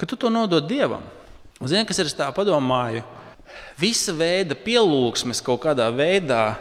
ka 0.00 0.08
tu 0.08 0.16
to 0.16 0.32
nodod 0.32 0.68
Dievam. 0.68 1.04
Zini, 1.64 1.86
kas 1.88 2.02
ir 2.02 2.12
tā 2.12 2.28
padomāju? 2.36 3.04
Visa 3.80 4.12
veida 4.16 4.56
pielūgsmes 4.58 5.40
kaut 5.44 5.62
kādā 5.64 5.86
veidā, 5.94 6.56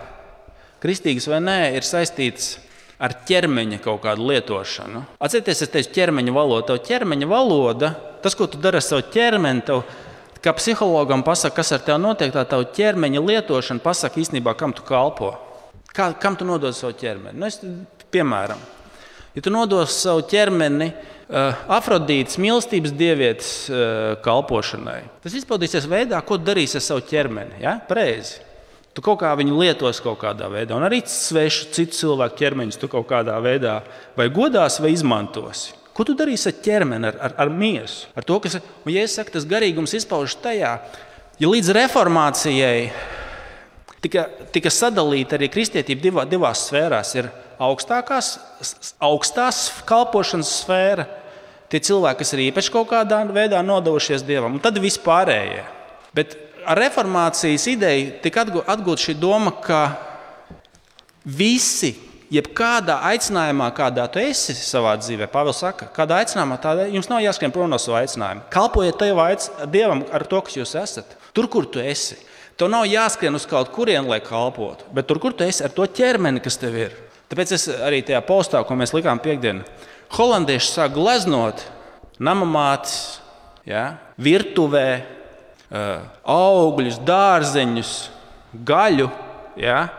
kristīgas 0.84 1.28
vai 1.32 1.42
nē, 1.44 1.60
ir 1.76 1.88
saistīts 1.88 2.56
ar 3.02 3.16
ķermeņa 3.28 3.82
kaut 3.84 4.04
kādu 4.06 4.28
lietošanu. 4.30 5.04
Atcerieties, 5.24 5.64
es 5.66 5.72
teicu, 5.72 5.92
ķermeņa 5.98 6.36
valoda. 6.36 6.68
Tev 6.70 6.84
ķermeņa 6.88 7.28
valoda, 7.28 7.92
tas, 8.24 8.38
ko 8.38 8.48
tu 8.48 8.60
dari 8.62 8.80
ar 8.80 8.86
savu 8.86 9.04
ķermeni, 9.12 9.66
tev, 9.68 9.84
kā 10.44 10.54
psihologam 10.56 11.26
pasaka, 11.26 11.58
kas 11.60 11.74
ar 11.76 11.84
tevi 11.84 12.00
notiek, 12.04 12.32
tā 12.36 12.46
tava 12.48 12.68
ķermeņa 12.78 13.24
lietošana 13.26 13.84
pasaka 13.84 14.22
īstenībā, 14.22 14.56
kam 14.60 14.76
tu 14.76 14.86
kalpo. 14.88 15.34
Kā, 15.96 16.12
kam 16.20 16.40
tu 16.40 16.48
nodod 16.48 16.76
savu 16.76 16.96
ķermeni? 17.00 17.40
Nu, 17.40 17.50
es, 17.50 17.60
piemēram, 18.16 18.62
ja 19.36 19.44
tu 19.44 19.54
nodod 19.54 19.90
savu 19.92 20.24
ķermeni 20.32 20.90
uh, 20.92 21.62
Afrodītas 21.78 22.40
mīlestības 22.42 22.96
dievietes 22.96 23.52
uh, 23.70 24.16
kalpošanai, 24.26 25.02
tas 25.24 25.38
izpaudīsies 25.38 25.88
veidā, 25.92 26.22
ko 26.26 26.40
tu 26.40 26.50
darīsi 26.50 26.80
ar 26.80 26.86
savu 26.86 27.06
ķermeni. 27.10 27.62
Ja? 27.64 27.78
Pareizi. 27.88 28.42
Tu 28.96 29.04
kaut 29.04 29.20
kā 29.20 29.34
viņu 29.36 29.58
lietos 29.60 30.00
kaut 30.00 30.22
kādā 30.22 30.48
veidā, 30.48 30.78
un 30.78 30.86
arī 30.88 31.02
svešu 31.04 31.74
citu 31.76 31.98
cilvēku 31.98 32.40
ķermeņus 32.40 32.80
tu 32.80 32.88
kaut 32.92 33.10
kādā 33.10 33.36
veidā 33.44 33.82
vai 34.16 34.30
godās 34.32 34.80
vai 34.80 34.94
izmantosi. 34.96 35.76
Ko 35.96 36.04
tu 36.08 36.16
darīsi 36.16 36.48
ar 36.52 36.56
ķermeni, 36.64 37.08
ar, 37.08 37.18
ar, 37.28 37.36
ar 37.44 37.52
miesu? 37.52 38.08
Ar 38.16 38.24
to, 38.28 38.40
kas, 38.44 38.56
un, 38.60 38.92
ja 38.92 39.04
es 39.04 39.16
saku, 39.16 39.32
tas 39.36 39.48
garīgums 39.48 39.96
izpaužas 40.00 40.40
tajā, 40.44 40.72
ja 41.40 41.52
līdz 41.52 41.74
reformācijai 41.76 42.80
tika, 44.04 44.26
tika 44.56 44.72
sadalīta 44.72 45.36
arī 45.38 45.50
kristietība 45.52 46.04
divā, 46.04 46.26
divās 46.30 46.66
sfērās. 46.70 47.14
Ir 47.20 47.30
augstākās, 47.62 48.36
augstās 49.04 49.68
kalpošanas 49.88 50.52
sfēra, 50.62 51.08
tie 51.72 51.82
cilvēki, 51.84 52.22
kas 52.22 52.34
ir 52.36 52.44
īpaši 52.50 52.74
kaut 52.74 52.90
kādā 52.92 53.22
veidā 53.36 53.62
nodevušies 53.66 54.26
dievam, 54.26 54.58
un 54.58 54.64
tad 54.64 54.80
vispārējie. 54.82 55.64
Bet 56.16 56.38
ar 56.66 56.80
reformācijas 56.86 57.68
ideju 57.72 58.18
tika 58.24 58.46
atgūta 58.46 59.08
šī 59.08 59.16
doma, 59.20 59.54
ka 59.64 59.82
visi 61.26 61.96
jebkādā 62.34 62.98
aicinājumā, 63.12 63.70
kādā 63.78 64.06
tu 64.12 64.22
esi 64.22 64.56
savā 64.58 64.96
dzīvē, 65.00 65.28
Pāvils 65.32 65.62
saka, 65.62 65.90
kādā 65.94 66.22
aicinājumā 66.24 66.58
tādā 66.62 66.88
jums 66.92 67.10
nav 67.12 67.22
jāskrien 67.24 67.54
prom 67.54 67.70
no 67.72 67.80
sava 67.82 68.02
aicinājuma. 68.04 68.48
Kalpojiet 68.54 68.98
tev 69.02 69.22
Dievam 69.72 70.06
ar 70.12 70.26
to, 70.30 70.42
kas 70.46 70.58
jūs 70.58 70.76
esat, 70.82 71.18
tur, 71.34 71.50
kur 71.52 71.70
tu 71.70 71.82
esi. 71.84 72.18
Tev 72.56 72.70
nav 72.72 72.86
jāskrien 72.88 73.36
uz 73.36 73.44
kaut 73.50 73.72
kurienu, 73.76 74.08
lai 74.14 74.22
kalpotu, 74.24 74.88
bet 74.96 75.10
tur, 75.10 75.20
kur 75.20 75.36
tu 75.36 75.44
esi, 75.44 75.64
ar 75.66 75.74
to 75.76 75.84
ķermeni, 75.92 76.40
kas 76.44 76.56
tev 76.62 76.78
ir. 76.80 76.94
Tāpēc 77.36 77.52
es 77.52 77.66
arī 77.84 77.98
tajā 78.00 78.22
postā, 78.24 78.62
ko 78.64 78.78
mēs 78.80 78.94
likām 78.96 79.20
piekdienā, 79.20 79.66
holandieši 80.16 80.70
sāk 80.72 80.94
gleznot 80.96 81.66
namamātes, 82.24 83.20
ja, 83.68 83.98
virtuvē, 84.16 85.04
augļus, 86.32 87.02
dārzeņus, 87.04 87.92
gaļu. 88.64 89.10
Ja. 89.60 89.90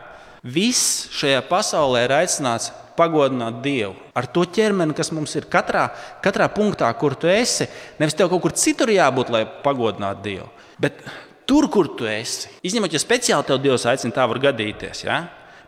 Viss 0.41 1.11
šajā 1.13 1.43
pasaulē 1.45 2.07
ir 2.07 2.15
aicināts 2.23 2.71
pagodināt 2.97 3.61
Dievu. 3.61 3.93
Ar 4.17 4.25
to 4.33 4.47
ķermeni, 4.49 4.97
kas 4.97 5.13
mums 5.13 5.37
ir 5.37 5.45
katrā, 5.53 5.91
katrā 6.25 6.49
punktā, 6.49 6.89
kur 6.97 7.19
tu 7.21 7.29
esi, 7.29 7.69
nevis 8.01 8.17
tev 8.17 8.31
kaut 8.33 8.47
kur 8.47 8.57
citur 8.57 8.89
jābūt, 8.95 9.35
lai 9.35 9.45
pagodinātu 9.45 10.25
Dievu. 10.25 10.49
Bet 10.81 11.05
Tur, 11.47 11.69
kur 11.71 11.93
tu 11.95 12.09
esi. 12.11 12.49
Izņemot, 12.67 12.91
ja 12.91 12.99
speciāli 12.99 13.47
tev 13.47 13.61
Dievs 13.63 13.85
aicina, 13.87 14.11
tā 14.17 14.25
var 14.27 14.41
gadīties. 14.43 15.05
Ja? 15.07 15.21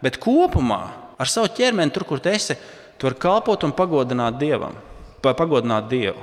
Bet 0.02 0.16
kopumā 0.18 0.80
ar 1.18 1.30
savu 1.30 1.50
ķermeni, 1.54 1.92
tur, 1.94 2.06
kur 2.08 2.22
tu 2.22 2.30
esi, 2.32 2.56
tu 2.98 3.08
vari 3.08 3.18
kalpot 3.20 3.66
un 3.66 3.74
pagodināt 3.76 4.38
Dievam. 4.40 4.76
Pagodināt 5.24 5.88
Dievu. 5.90 6.22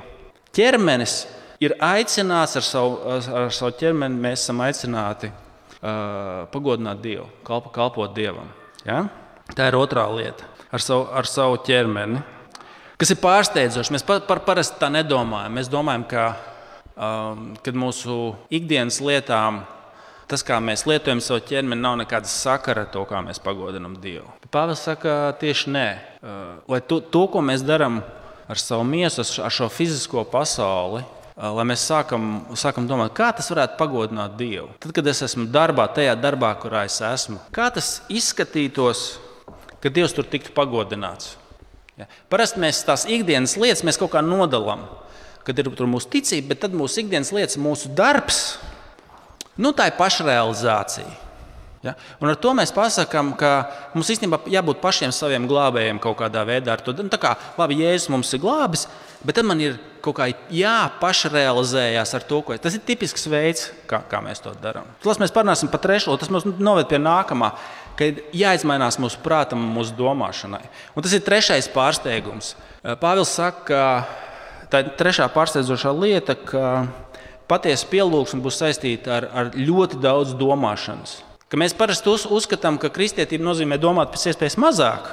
Ķermenis 0.56 1.18
ir 1.62 1.76
aicināts 1.84 2.56
ar 2.56 2.64
savu, 2.64 2.98
ar 3.12 3.52
savu 3.54 3.76
ķermeni, 3.80 4.18
mēs 4.20 4.46
esam 4.46 4.64
aicināti 4.64 5.30
uh, 5.30 6.46
pagodināt 6.52 7.04
Dievu, 7.04 7.28
kalpo, 7.46 7.72
kalpot 7.74 8.16
Dievam. 8.16 8.48
Ja? 8.86 9.04
Tā 9.52 9.70
ir 9.70 9.78
otrā 9.78 10.08
lieta 10.16 10.48
ar 10.72 10.82
savu, 10.82 11.06
ar 11.14 11.28
savu 11.28 11.60
ķermeni. 11.66 12.24
Kas 12.96 13.12
ir 13.12 13.20
pārsteidzoši, 13.20 13.92
mēs 13.92 14.04
par, 14.08 14.22
par 14.24 14.40
parasti 14.46 14.80
tā 14.80 14.88
nedomājam. 14.88 15.52
Mēs 15.52 15.68
domājam, 15.68 16.06
ka 16.08 16.28
Um, 16.96 17.50
mūsu 17.76 18.32
ikdienas 18.48 19.02
lietām 19.04 19.58
tas, 20.30 20.44
kā 20.46 20.58
mēs 20.62 20.84
lietojam 20.88 21.20
savu 21.24 21.42
ķermeni, 21.46 21.80
nav 21.82 21.98
nekāda 22.00 22.30
sakara 22.30 22.86
ar 22.86 22.90
to, 22.92 23.04
kā 23.08 23.22
mēs 23.24 23.40
pagodinām 23.42 23.96
Dievu. 24.02 24.28
Pāvils 24.52 24.84
saka, 24.86 25.34
tieši 25.40 25.72
nē. 25.74 25.86
Lai 26.70 26.80
to, 26.88 27.00
to 27.00 27.26
ko 27.32 27.42
mēs 27.44 27.64
darām 27.66 28.00
ar 28.46 28.60
savu 28.60 28.86
miesu, 28.88 29.24
ar 29.42 29.54
šo 29.54 29.68
fizisko 29.72 30.26
pasauli, 30.30 31.04
lai 31.36 31.64
mēs 31.68 31.86
sākam, 31.90 32.28
sākam 32.56 32.86
domāt, 32.88 33.14
kā 33.16 33.30
tas 33.36 33.50
varētu 33.52 33.78
pagodināt 33.80 34.36
Dievu. 34.38 34.70
Tad, 34.82 34.94
kad 34.96 35.10
es 35.12 35.22
esmu 35.26 35.48
darbā, 35.52 35.88
tajā 35.94 36.14
darbā, 36.18 36.52
kurā 36.62 36.86
es 36.88 37.00
esmu, 37.04 37.40
kā 37.54 37.68
tas 37.74 37.98
izskatītos, 38.12 39.08
ka 39.82 39.92
Dievs 39.92 40.16
tur 40.16 40.28
tiktu 40.28 40.54
pagodināts. 40.56 41.34
Ja? 41.96 42.08
Parasti 42.32 42.60
mēs 42.62 42.84
tās 42.86 43.06
ikdienas 43.08 43.56
lietas 43.60 44.00
kaut 44.00 44.14
kā 44.16 44.24
nodalām 44.24 44.86
kad 45.46 45.60
ir 45.62 45.70
mūsu 45.86 46.10
ticība, 46.10 46.50
bet 46.50 46.64
tad 46.64 46.74
mūsu 46.74 47.04
ikdienas 47.04 47.30
lietas, 47.34 47.58
mūsu 47.62 47.92
darbs, 47.94 48.56
nu, 49.60 49.72
tā 49.76 49.90
ir 49.90 49.96
pašrealizācija. 49.98 51.22
Ja? 51.86 51.94
Un 52.20 52.30
ar 52.32 52.38
to 52.40 52.52
mēs 52.56 52.72
pasakām, 52.74 53.32
ka 53.38 53.50
mums 53.94 54.10
īstenībā 54.10 54.40
jābūt 54.50 54.80
pašiem 54.82 55.12
saviem 55.14 55.46
glābējiem 55.50 56.00
kaut 56.02 56.18
kādā 56.20 56.42
veidā. 56.48 56.76
Nu, 56.98 57.10
tā 57.12 57.20
kā 57.22 57.36
labi, 57.58 57.78
Jēzus 57.84 58.10
mums 58.12 58.32
ir 58.34 58.42
glābis, 58.42 58.86
bet 59.22 59.38
tad 59.38 59.46
man 59.48 59.62
ir 59.62 59.78
kaut 60.04 60.18
kā 60.18 60.28
jāpašrealizējas 60.54 62.14
ar 62.18 62.26
to, 62.26 62.42
ko 62.46 62.56
tas 62.62 62.76
ir 62.78 62.84
tipisks 62.86 63.26
veids, 63.30 63.70
kā, 63.90 64.02
kā 64.10 64.22
mēs 64.24 64.42
to 64.42 64.54
darām. 64.62 64.88
Tas 65.04 65.20
mēs 65.22 65.34
parunāsim 65.34 65.70
par 65.72 65.82
trešo, 65.84 66.16
tas 66.20 66.32
mums 66.32 66.46
noved 66.58 66.90
pie 66.90 67.02
nākamā. 67.02 67.54
Kad 67.96 68.18
jāizmainās 68.36 68.98
mūsu 69.00 69.22
prātam 69.24 69.62
un 69.64 69.70
mūsu 69.72 69.94
domāšanai. 69.96 70.66
Un 70.92 71.04
tas 71.04 71.14
ir 71.16 71.22
trešais 71.24 71.70
pārsteigums. 71.72 72.50
Pāvils 73.00 73.32
saka, 73.32 73.62
ka 73.64 74.26
Tā 74.66 74.80
ir 74.82 74.88
trešā 74.98 75.28
pārsteidzošā 75.30 75.92
lieta, 75.94 76.34
ka 76.34 76.62
patiesa 77.50 77.86
pielūgsme 77.90 78.42
būs 78.44 78.58
saistīta 78.62 79.16
ar, 79.18 79.28
ar 79.32 79.50
ļoti 79.54 80.00
daudz 80.02 80.34
domāšanas. 80.38 81.20
Ka 81.46 81.58
mēs 81.60 81.76
parasti 81.78 82.10
uz, 82.10 82.24
uzskatām, 82.26 82.78
ka 82.82 82.90
kristietība 82.90 83.46
nozīmē 83.46 83.78
domāt 83.78 84.10
pēc 84.14 84.32
iespējas 84.32 84.58
mazāk, 84.58 85.06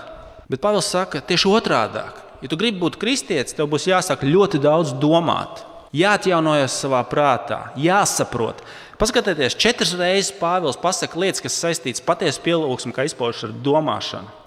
bet 0.49 0.63
Pāvils 0.63 0.89
saka 0.89 1.21
tieši 1.21 1.51
otrādi. 1.51 2.01
Ja 2.41 2.49
tu 2.49 2.57
gribi 2.59 2.81
būt 2.81 2.97
kristietis, 2.99 3.53
tev 3.55 3.69
būs 3.71 3.85
jāsāk 3.87 4.25
ļoti 4.25 4.59
daudz 4.63 4.95
domāt, 4.99 5.61
jāatjaunojas 5.93 6.79
savā 6.81 7.03
prātā, 7.07 7.67
jāsaprot. 7.79 8.65
Paskatieties, 8.97 9.55
četras 9.61 9.93
reizes 9.99 10.33
Pāvils 10.39 10.79
pasakā 10.81 11.21
lietas, 11.21 11.43
kas 11.45 11.59
saistītas 11.61 12.03
patiesi 12.03 12.41
pielūgsmu, 12.43 12.95
kā 12.95 13.05
izpaužas 13.05 13.47
ar 13.47 13.53
domāšanu. 13.63 14.39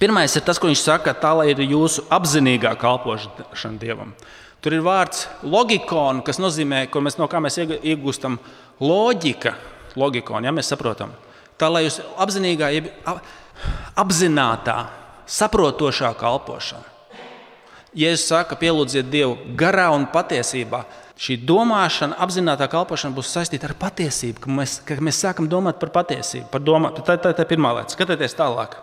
Pirmais 0.00 0.32
ir 0.32 0.40
tas, 0.46 0.56
ko 0.56 0.70
viņš 0.70 0.80
saka, 0.80 1.12
tā 1.12 1.34
lai 1.36 1.50
ir 1.52 1.58
jūsu 1.60 2.06
apzinīgā 2.08 2.72
kalpošana 2.80 3.76
Dievam. 3.76 4.14
Tur 4.60 4.76
ir 4.76 4.84
vārds 4.84 5.24
logikon, 5.40 6.20
kas 6.24 6.40
nozīmē, 6.40 6.84
mēs, 6.92 7.16
no 7.16 7.28
kā 7.32 7.40
mēs 7.40 7.56
iegūstam 7.62 8.36
loģika, 8.80 9.54
logikon, 9.96 10.44
ja 10.44 10.52
mēs 10.52 10.68
saprotam. 10.72 11.14
Tā 11.60 11.68
lai 11.72 11.86
jūs 11.86 12.00
apzinīgā, 12.20 12.68
apzinātā, 14.00 14.78
saprotošā 15.28 16.12
kalpošana. 16.20 16.86
Jēzus 17.96 18.28
saka, 18.30 18.54
pielūdziet 18.54 19.08
Dievu 19.10 19.56
garā 19.58 19.88
un 19.90 20.04
patiesībā. 20.12 20.84
Šī 21.20 21.34
domāšana, 21.42 22.16
apzināta 22.22 22.68
kalpošana 22.70 23.16
būs 23.16 23.32
saistīta 23.34 23.66
ar 23.66 23.74
patiesību, 23.80 24.44
ka 24.44 24.52
mēs, 24.60 24.76
ka 24.86 24.96
mēs 25.02 25.18
sākam 25.24 25.48
domāt 25.50 25.80
par 25.80 25.90
patiesību. 25.98 26.46
Par 26.52 26.62
domā, 26.64 26.92
tā 26.94 27.18
ir 27.18 27.48
pirmā 27.50 27.74
lieta. 27.76 27.96
Skatieties 27.96 28.38
tālāk. 28.38 28.78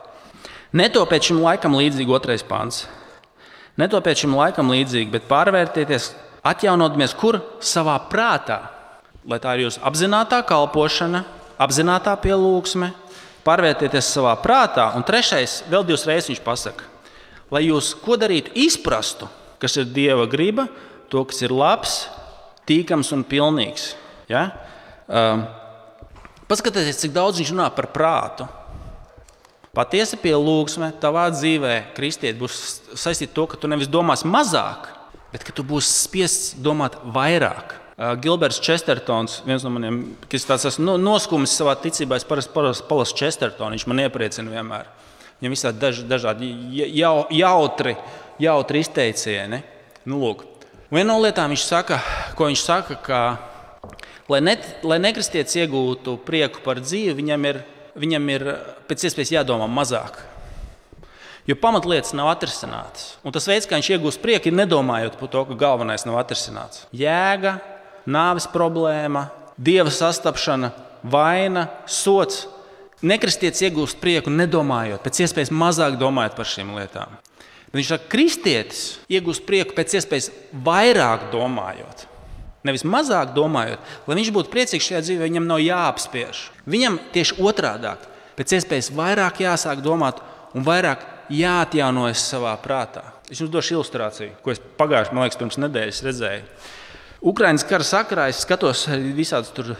Netopiet 0.76 1.30
šim 1.30 1.40
laikam 1.42 1.78
līdzīgi 1.80 2.14
otrais 2.14 2.44
pāns. 2.46 2.84
Netopiet 3.78 4.24
šim 4.24 4.34
laikam 4.34 4.72
līdzīgi, 4.74 5.12
bet 5.14 5.28
pārvērtieties, 5.30 6.12
atjaunoties 6.48 7.14
kur 7.18 7.40
savā 7.62 7.98
prātā. 8.10 8.64
Lai 9.28 9.38
tā 9.44 9.54
ir 9.58 9.68
jūsu 9.68 9.84
apzināta 9.86 10.40
kalpošana, 10.48 11.22
apzināta 11.62 12.16
pielūgsme, 12.24 12.90
pārvērtieties 13.46 14.10
savā 14.16 14.34
prātā. 14.42 14.90
Un 14.98 15.06
trešais, 15.06 15.62
vēl 15.70 15.86
divas 15.86 16.08
reizes 16.10 16.32
viņš 16.32 16.44
pasaka, 16.46 16.88
lai 17.54 17.68
jūs 17.68 17.94
ko 18.02 18.18
darītu, 18.20 18.56
izprastu, 18.58 19.30
kas 19.62 19.78
ir 19.78 19.92
Dieva 19.94 20.26
griba, 20.30 20.68
to, 21.12 21.24
kas 21.28 21.44
ir 21.46 21.54
labs, 21.54 22.06
tīkams 22.68 23.14
un 23.16 23.24
pilnīgs. 23.28 23.92
Ja? 24.32 24.50
Um, 25.08 25.46
paskatieties, 26.50 27.00
cik 27.04 27.14
daudz 27.16 27.40
viņš 27.40 27.54
runā 27.54 27.70
par 27.76 27.92
prātu. 27.94 28.48
Patiesa 29.78 30.18
pielūgsme 30.18 30.88
tavā 30.98 31.28
dzīvē, 31.30 31.74
kristieti, 31.94 32.40
būs 32.40 32.56
saistīta 32.98 33.30
ar 33.30 33.36
to, 33.36 33.44
ka 33.52 33.60
tu 33.62 33.70
nevis 33.70 33.90
domās 33.94 34.24
mazāk, 34.26 34.88
bet 35.30 35.46
ka 35.46 35.54
tu 35.54 35.62
būsi 35.68 35.92
spiests 36.08 36.56
domāt 36.66 36.96
vairāk. 37.14 37.76
Gilberts 38.24 38.58
Chestertons, 38.62 39.44
viens 39.46 39.62
no 39.66 39.70
maniem, 39.74 40.00
kas 40.30 40.50
tāds 40.50 40.66
esmu 40.72 40.98
noskumis 41.02 41.54
savā 41.54 41.78
ticībā, 41.82 42.18
es 42.18 42.26
parasti 42.26 42.58
palasu 42.90 43.20
Chestertonu, 43.22 43.78
viņš 43.78 43.86
man 43.90 44.02
iepriecina 44.08 44.56
vienmēr. 44.56 44.90
Viņam 45.38 45.54
visādi 45.54 45.82
daž, 45.86 46.02
dažādi 46.10 46.50
jau, 46.98 47.14
jautri, 47.38 47.94
jautri 48.42 48.82
izteicieni. 48.82 49.62
Nu, 50.10 50.18
lūk. 50.24 50.42
Viena 50.90 51.12
no 51.12 51.22
lietām 51.22 51.54
viņš 51.54 51.70
saka, 51.70 52.02
ko 52.34 52.50
viņš 52.50 52.66
saka, 52.66 52.98
ka, 53.06 53.24
lai, 54.26 54.42
ne, 54.42 54.58
lai 54.82 54.98
nekristietis 55.06 55.62
iegūtu 55.62 56.18
prieku 56.26 56.66
par 56.66 56.82
dzīvi, 56.82 57.18
viņam 57.22 57.50
ir 57.54 57.66
viņam 58.00 58.34
ir 58.34 58.48
pēc 58.90 59.08
iespējas 59.10 59.36
jādomā 59.40 59.68
mazāk. 59.72 60.20
Jo 61.48 61.56
pamatlietas 61.56 62.12
nav 62.18 62.28
atrisinātas. 62.34 63.14
Un 63.24 63.32
tas 63.36 63.48
veids, 63.48 63.68
kā 63.70 63.78
viņš 63.80 63.94
iegūst 63.96 64.20
prieku, 64.24 64.50
ir 64.50 64.58
nedomājot 64.58 65.16
par 65.20 65.32
to, 65.32 65.46
ka 65.48 65.56
galvenais 65.56 66.04
nav 66.04 66.18
atrisināts. 66.20 66.84
Jēga, 66.92 67.56
nāves 68.04 68.50
problēma, 68.52 69.30
dieva 69.56 69.94
sastapšana, 69.94 70.74
vaina, 71.08 71.70
sots. 71.88 72.46
Nekristietis 73.06 73.62
iegūst 73.68 74.02
prieku, 74.02 74.34
nedomājot, 74.34 75.04
pēc 75.06 75.22
iespējas 75.24 75.54
mazāk 75.54 75.96
domājot 76.02 76.36
par 76.36 76.50
šīm 76.50 76.74
lietām. 76.80 77.16
Bet 77.68 77.80
viņš 77.80 77.92
saka, 77.94 78.04
ka 78.04 78.14
kristietis 78.16 78.84
iegūst 79.12 79.46
prieku 79.48 79.76
pēc 79.78 80.00
iespējas 80.00 80.32
vairāk 80.66 81.28
domājot. 81.32 82.08
Nevis 82.68 82.86
mazāk 82.88 83.34
domājot, 83.36 83.84
lai 84.08 84.18
viņš 84.20 84.32
būtu 84.36 84.52
priecīgs 84.54 84.90
šajā 84.90 85.04
dzīvē, 85.06 85.28
viņam 85.30 85.48
nav 85.50 85.62
jāapspiež. 85.64 86.48
Viņam 86.68 87.00
tieši 87.16 87.38
otrādi- 87.40 87.96
pēc 88.38 88.58
iespējas 88.60 88.92
vairāk 88.92 89.40
jāsāk 89.42 89.82
domāt 89.82 90.20
un 90.54 90.66
vairāk 90.68 91.06
jāatjaunojas 91.30 92.24
savā 92.32 92.56
prātā. 92.62 93.04
Es 93.30 93.40
jums 93.40 93.52
došu 93.52 93.76
ilustrāciju, 93.76 94.38
ko 94.44 94.52
es 94.52 94.60
pagājušajā, 94.80 95.14
man 95.14 95.28
liekas, 95.28 95.40
pirms 95.40 95.58
nedēļas 95.60 96.04
redzēju. 96.08 96.44
Ukraiņas 97.28 97.66
kara 97.68 97.84
sakarā 97.84 98.28
es 98.30 98.44
skatos 98.46 98.86
visādus 99.18 99.52
tur 99.56 99.74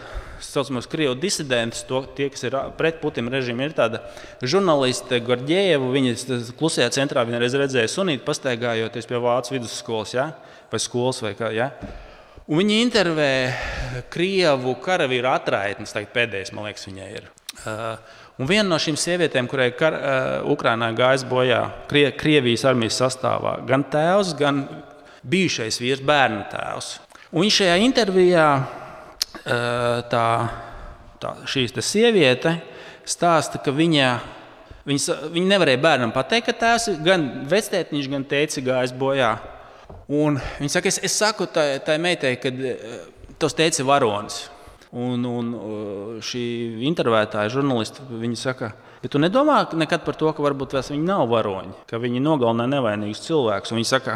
saucamos 0.44 0.88
krievu 0.90 1.16
disidentus, 1.18 1.84
to, 1.88 2.02
tie, 2.18 2.30
kas 2.34 2.44
ir 2.48 2.58
pret 2.78 3.00
Putina 3.02 3.32
režīmu, 3.34 3.66
ir 3.66 3.76
tāda 3.78 4.02
žurnāliste 4.42 5.20
Gorģieva. 5.26 5.92
Viņa 5.94 6.42
klusajā 6.60 6.90
centrā 6.98 7.24
vienreiz 7.28 7.56
redzēja 7.58 7.90
sunīti 7.92 8.26
pastaigājoties 8.28 9.10
pie 9.10 9.22
Vācijas 9.22 9.56
vidusskolas 9.56 10.14
ja? 10.18 10.28
vai 10.72 10.82
skolas 10.84 11.22
vai 11.26 11.34
kā. 11.38 11.52
Ja? 11.56 11.72
Un 12.48 12.62
viņi 12.62 12.78
intervē 12.80 13.32
krievu 14.14 14.78
karavīru 14.80 15.28
atraitnes, 15.28 15.92
pēdējais, 16.14 16.54
man 16.56 16.70
liekas, 16.70 16.88
viņai 16.88 17.08
ir. 17.12 17.26
Uh, 17.66 17.98
un 18.40 18.48
viena 18.48 18.70
no 18.70 18.78
šīm 18.80 18.96
sievietēm, 18.96 19.50
kurai 19.52 19.74
kar, 19.76 19.98
uh, 19.98 20.52
Ukrainā 20.54 20.88
gājis 20.96 21.26
bojā 21.28 21.66
Krie, 21.90 22.06
Krievijas 22.16 22.64
armijas 22.70 23.02
sastāvā, 23.02 23.58
gan 23.68 23.84
tēvs, 23.92 24.32
gan 24.40 24.64
bijušais 25.28 25.82
vīrs, 25.84 26.06
bērnu 26.08 26.46
tēvs. 26.54 26.94
Un 27.34 27.44
viņš 27.44 27.60
šajā 27.60 27.76
intervijā 27.84 28.48
tā, 29.44 30.26
tā 31.20 31.34
šī 31.48 31.68
sieviete 31.84 32.56
stāsta, 33.08 33.60
ka 33.64 33.74
viņa, 33.76 34.08
viņa, 34.88 35.18
viņa 35.36 35.52
nevarēja 35.52 35.84
bērnam 35.84 36.16
pateikt, 36.16 36.48
ka 36.48 36.56
tēvs 36.64 36.90
gan 37.04 37.28
vectētiņš, 37.52 38.10
gan 38.12 38.24
teica 38.28 38.64
gājis 38.64 38.96
bojā. 38.96 39.36
Un 40.08 40.38
viņa 40.40 40.72
saka, 40.72 40.92
es, 40.92 41.02
es 41.04 41.18
saku 41.20 41.50
tai, 41.52 41.82
tai 41.84 41.98
meitai, 42.00 42.38
ka 42.40 42.52
tas 43.40 43.58
teica 43.58 43.84
varonis. 43.88 44.46
Un, 44.98 45.26
un 45.28 45.50
šī 46.24 46.44
intervētāja 46.88 47.52
žurnāliste 47.58 48.06
saka, 48.40 48.72
bet 49.02 49.12
tu 49.12 49.20
nedomā 49.20 49.66
nekad 49.76 50.06
par 50.06 50.16
to, 50.16 50.32
ka 50.32 50.46
varbūt 50.46 50.78
viņi 50.80 51.04
nav 51.04 51.26
varoņi, 51.28 51.76
ka 51.90 52.00
viņi 52.00 52.24
nogalina 52.24 52.70
nevainīgus 52.72 53.26
cilvēkus. 53.28 53.76
Viņa 53.76 53.90
saka, 53.92 54.16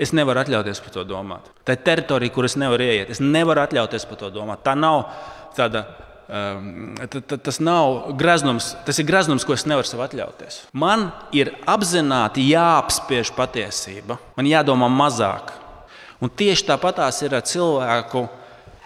Es 0.00 0.14
nevaru 0.16 0.40
atļauties 0.40 0.78
par 0.80 0.94
to 0.94 1.02
domāt. 1.04 1.50
Tā 1.66 1.74
ir 1.76 1.82
teritorija, 1.84 2.32
kur 2.32 2.46
es 2.48 2.54
nevaru 2.56 2.86
ieiet. 2.86 3.10
Es 3.12 3.18
nevaru 3.20 3.60
atļauties 3.60 4.06
par 4.08 4.20
to 4.22 4.30
domāt. 4.32 4.62
Tā 4.64 4.72
nav 4.78 5.02
tāda. 5.56 5.84
Um, 6.30 6.94
tas 7.42 7.58
nav 7.58 8.12
graznums, 8.14 8.68
tas 8.86 9.00
ir 9.02 9.06
graznums, 9.08 9.42
ko 9.42 9.56
es 9.56 9.64
nevaru 9.66 9.88
sev 9.88 10.04
atļauties. 10.04 10.60
Man 10.78 11.08
ir 11.34 11.50
apzināti 11.66 12.44
jāapspiež 12.52 13.32
patiesība, 13.34 14.14
man 14.36 14.46
jādomā 14.46 14.86
mazāk. 14.94 15.50
Un 16.22 16.30
tieši 16.30 16.68
tāpatās 16.68 17.18
ir 17.26 17.34
ar 17.34 17.42
cilvēku, 17.42 18.28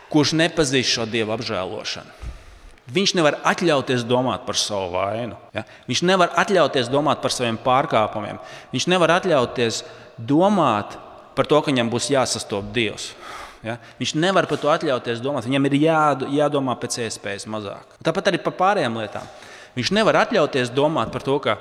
kurš 0.09 0.33
nepazīst 0.41 0.95
šo 0.95 1.05
dievu 1.11 1.35
apžēlošanu. 1.37 2.33
Viņš 2.95 3.15
nevar 3.17 3.39
atļauties 3.49 4.05
domāt 4.09 4.45
par 4.49 4.57
savu 4.61 4.93
vainu. 4.93 5.37
Ja? 5.57 5.67
Viņš 5.89 6.03
nevar 6.05 6.33
atļauties 6.41 6.91
domāt 6.93 7.21
par 7.25 7.33
saviem 7.33 7.57
pārkāpumiem. 7.61 8.41
Viņš 8.73 8.89
nevar 8.93 9.19
atļauties 9.19 9.83
domāt 10.17 10.97
par 11.37 11.49
to, 11.51 11.61
ka 11.61 11.73
viņam 11.73 11.93
būs 11.93 12.11
jāsastopas 12.13 12.73
Dievs. 12.77 13.11
Ja? 13.65 13.79
Viņš 14.01 14.15
nevar 14.21 14.49
par 14.51 14.61
to 14.61 14.71
atļauties 14.73 15.23
domāt. 15.25 15.49
Viņam 15.49 15.69
ir 15.71 15.77
jā, 15.81 16.01
jādomā 16.37 16.77
pēc 16.81 17.01
iespējas 17.07 17.49
mazāk. 17.51 17.97
Tāpat 18.05 18.31
arī 18.31 18.41
par 18.45 18.57
pārējām 18.59 18.99
lietām. 19.01 19.29
Viņš 19.75 19.93
nevar 19.97 20.21
atļauties 20.23 20.73
domāt 20.75 21.13
par 21.15 21.25
to, 21.27 21.39
ka, 21.43 21.57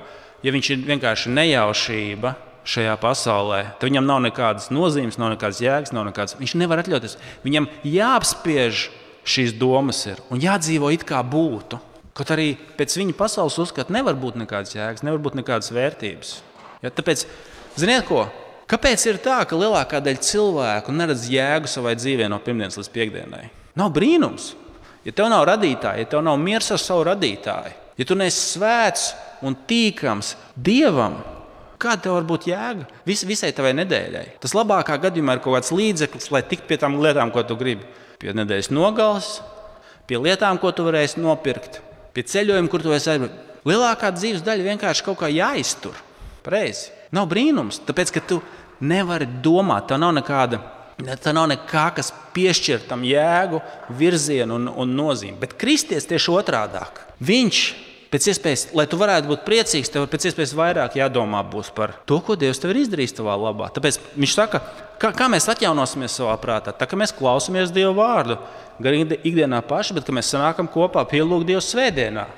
ja 0.46 0.54
viņš 0.54 0.74
ir 0.76 0.84
vienkārši 0.92 1.32
nejaušība 1.34 2.36
šajā 2.68 2.94
pasaulē, 3.02 3.62
tad 3.80 3.90
viņam 3.90 4.06
nav 4.08 4.22
nekādas 4.24 4.70
nozīmes, 4.72 5.18
nav 5.20 5.34
nekādas 5.34 5.60
jēgas, 5.64 5.94
nav 5.96 6.06
nekādas. 6.08 6.38
Viņš 6.40 6.54
nevar 6.62 6.84
atļauties. 6.84 7.18
Viņam 7.44 7.68
jāapspiež 7.88 8.86
šīs 9.28 9.56
domas 9.60 10.04
ir, 10.08 10.22
un 10.32 10.44
jādzīvo 10.44 10.92
it 10.94 11.04
kā 11.08 11.20
būtu. 11.24 11.80
Kaut 12.14 12.30
arī 12.36 12.54
pēc 12.78 12.94
viņa 13.00 13.16
pasaules 13.18 13.58
uzskata 13.60 13.94
nevar 13.96 14.16
būt 14.20 14.38
nekādas 14.38 14.76
jēgas, 14.76 15.04
nevar 15.06 15.24
būt 15.24 15.40
nekādas 15.40 15.72
vērtības. 15.74 16.36
Ja, 16.84 16.92
tāpēc, 16.94 17.26
ziniet, 17.80 18.06
ko? 18.06 18.28
Kāpēc 18.70 19.04
ir 19.10 19.20
tā, 19.24 19.42
ka 19.48 19.58
lielākā 19.60 20.00
daļa 20.04 20.24
cilvēku 20.24 20.96
neredz 20.96 21.28
jēgu 21.32 21.70
savai 21.70 21.98
dzīvē 22.00 22.30
no 22.32 22.40
pirmdienas 22.44 22.80
līdz 22.80 22.92
piekdienai? 22.94 23.46
Nav 23.80 23.92
brīnums. 23.96 24.54
Ja 25.04 25.12
tev 25.12 25.28
nav 25.32 25.44
radītāja, 25.50 26.00
ja 26.00 26.08
tev 26.08 26.24
nav 26.24 26.38
miers 26.40 26.70
ar 26.72 26.80
savu 26.80 27.04
radītāju, 27.10 27.74
ja 28.00 28.06
tu 28.08 28.16
neesi 28.16 28.40
svēts 28.54 29.10
un 29.44 29.58
tīkams 29.68 30.34
Dievam, 30.56 31.18
kāda 31.82 32.06
tev 32.06 32.16
var 32.16 32.28
būt 32.30 32.48
jēga 32.48 32.88
Vis, 33.04 33.26
visai 33.28 33.52
tavai 33.56 33.74
nedēļai? 33.76 34.38
Tas 34.40 34.56
labākā 34.56 34.96
gadījumā 35.04 35.36
ir 35.36 35.44
kaut 35.44 35.58
kāds 35.58 35.74
līdzeklis, 35.76 36.30
lai 36.32 36.46
tiktu 36.48 36.70
pie 36.70 36.80
tām 36.80 36.96
lietām, 37.04 37.34
ko 37.36 37.44
tu 37.44 37.60
gribi. 37.60 37.84
Pie 38.22 38.32
nedēļas 38.32 38.72
nogales, 38.72 39.34
pie 40.08 40.22
lietām, 40.24 40.62
ko 40.62 40.72
tu 40.72 40.88
varēsi 40.88 41.20
nopirkt, 41.20 41.82
pie 42.16 42.24
ceļojuma, 42.24 42.72
kur 42.72 42.86
tu 42.86 42.96
esi 42.96 43.12
aizbraucis. 43.12 43.50
Lielākā 43.68 44.10
dzīves 44.16 44.44
daļa 44.44 44.72
vienkārši 44.72 45.04
kaut 45.06 45.22
kā 45.22 45.30
jāiztur. 45.32 45.96
Pareizi. 46.44 46.92
Nav 47.14 47.30
brīnums, 47.30 47.82
tāpēc 47.86 48.14
ka 48.16 48.24
tu 48.26 48.40
nevari 48.84 49.28
domāt, 49.44 49.88
tev 49.90 50.02
nav 50.02 50.16
nekāda. 50.18 50.62
Tā 51.04 51.34
nav 51.34 51.48
nekā, 51.50 51.88
kas 51.98 52.12
piešķir 52.36 52.86
tam 52.88 53.02
jēgu, 53.06 53.60
virzienu 53.98 54.60
un, 54.60 54.70
un 54.70 54.94
nozīmi. 54.98 55.40
Bet 55.42 55.56
Kristus 55.60 56.06
tieši 56.10 56.32
otrādi. 56.32 56.82
Viņš, 57.24 57.62
pēc 58.14 58.28
iespējas, 58.30 58.66
lai 58.78 58.86
tu 58.90 59.00
varētu 59.02 59.30
būt 59.32 59.44
priecīgs, 59.48 59.90
tev 59.94 60.06
pēc 60.12 60.30
iespējas 60.30 60.54
vairāk 60.58 60.98
jādomā 61.00 61.42
par 61.76 61.96
to, 62.06 62.20
ko 62.22 62.38
Dievs 62.40 62.62
tev 62.62 62.74
ir 62.74 62.84
izdarījis 62.84 63.18
savā 63.18 63.36
labā. 63.42 63.72
Tāpēc 63.74 64.00
viņš 64.14 64.36
saka, 64.38 64.62
kā, 65.02 65.12
kā 65.18 65.30
mēs 65.34 65.50
atjaunosimies 65.50 66.20
savā 66.22 66.38
prātā, 66.42 66.76
tā 66.78 66.88
kā 66.90 67.00
mēs 67.00 67.16
klausāmies 67.18 67.74
Dieva 67.74 67.94
vārdu, 67.98 68.38
gan 68.82 69.18
ikdienā 69.18 69.64
paši, 69.66 69.98
bet 69.98 70.14
mēs 70.14 70.30
sanākam 70.34 70.70
kopā 70.70 71.06
pielūgt 71.10 71.50
Dievu 71.50 71.66
svētdienā. 71.66 72.30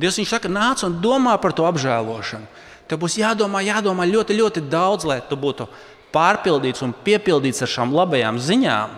Dievs 0.00 0.20
viņš 0.20 0.36
saka, 0.36 0.52
nāc 0.52 0.84
un 0.86 1.00
domā 1.00 1.36
par 1.40 1.56
to 1.56 1.66
apžēlošanu. 1.68 2.68
Tev 2.90 2.98
būs 3.04 3.20
jādomā, 3.20 3.62
jādomā 3.62 4.02
ļoti, 4.10 4.34
ļoti 4.34 4.64
daudz, 4.66 5.06
lai 5.06 5.20
tu 5.22 5.38
būtu 5.38 5.68
pārpildīts 6.10 6.82
un 6.82 6.94
piepildīts 7.06 7.62
ar 7.62 7.70
šām 7.70 7.94
labajām 7.94 8.40
ziņām. 8.42 8.96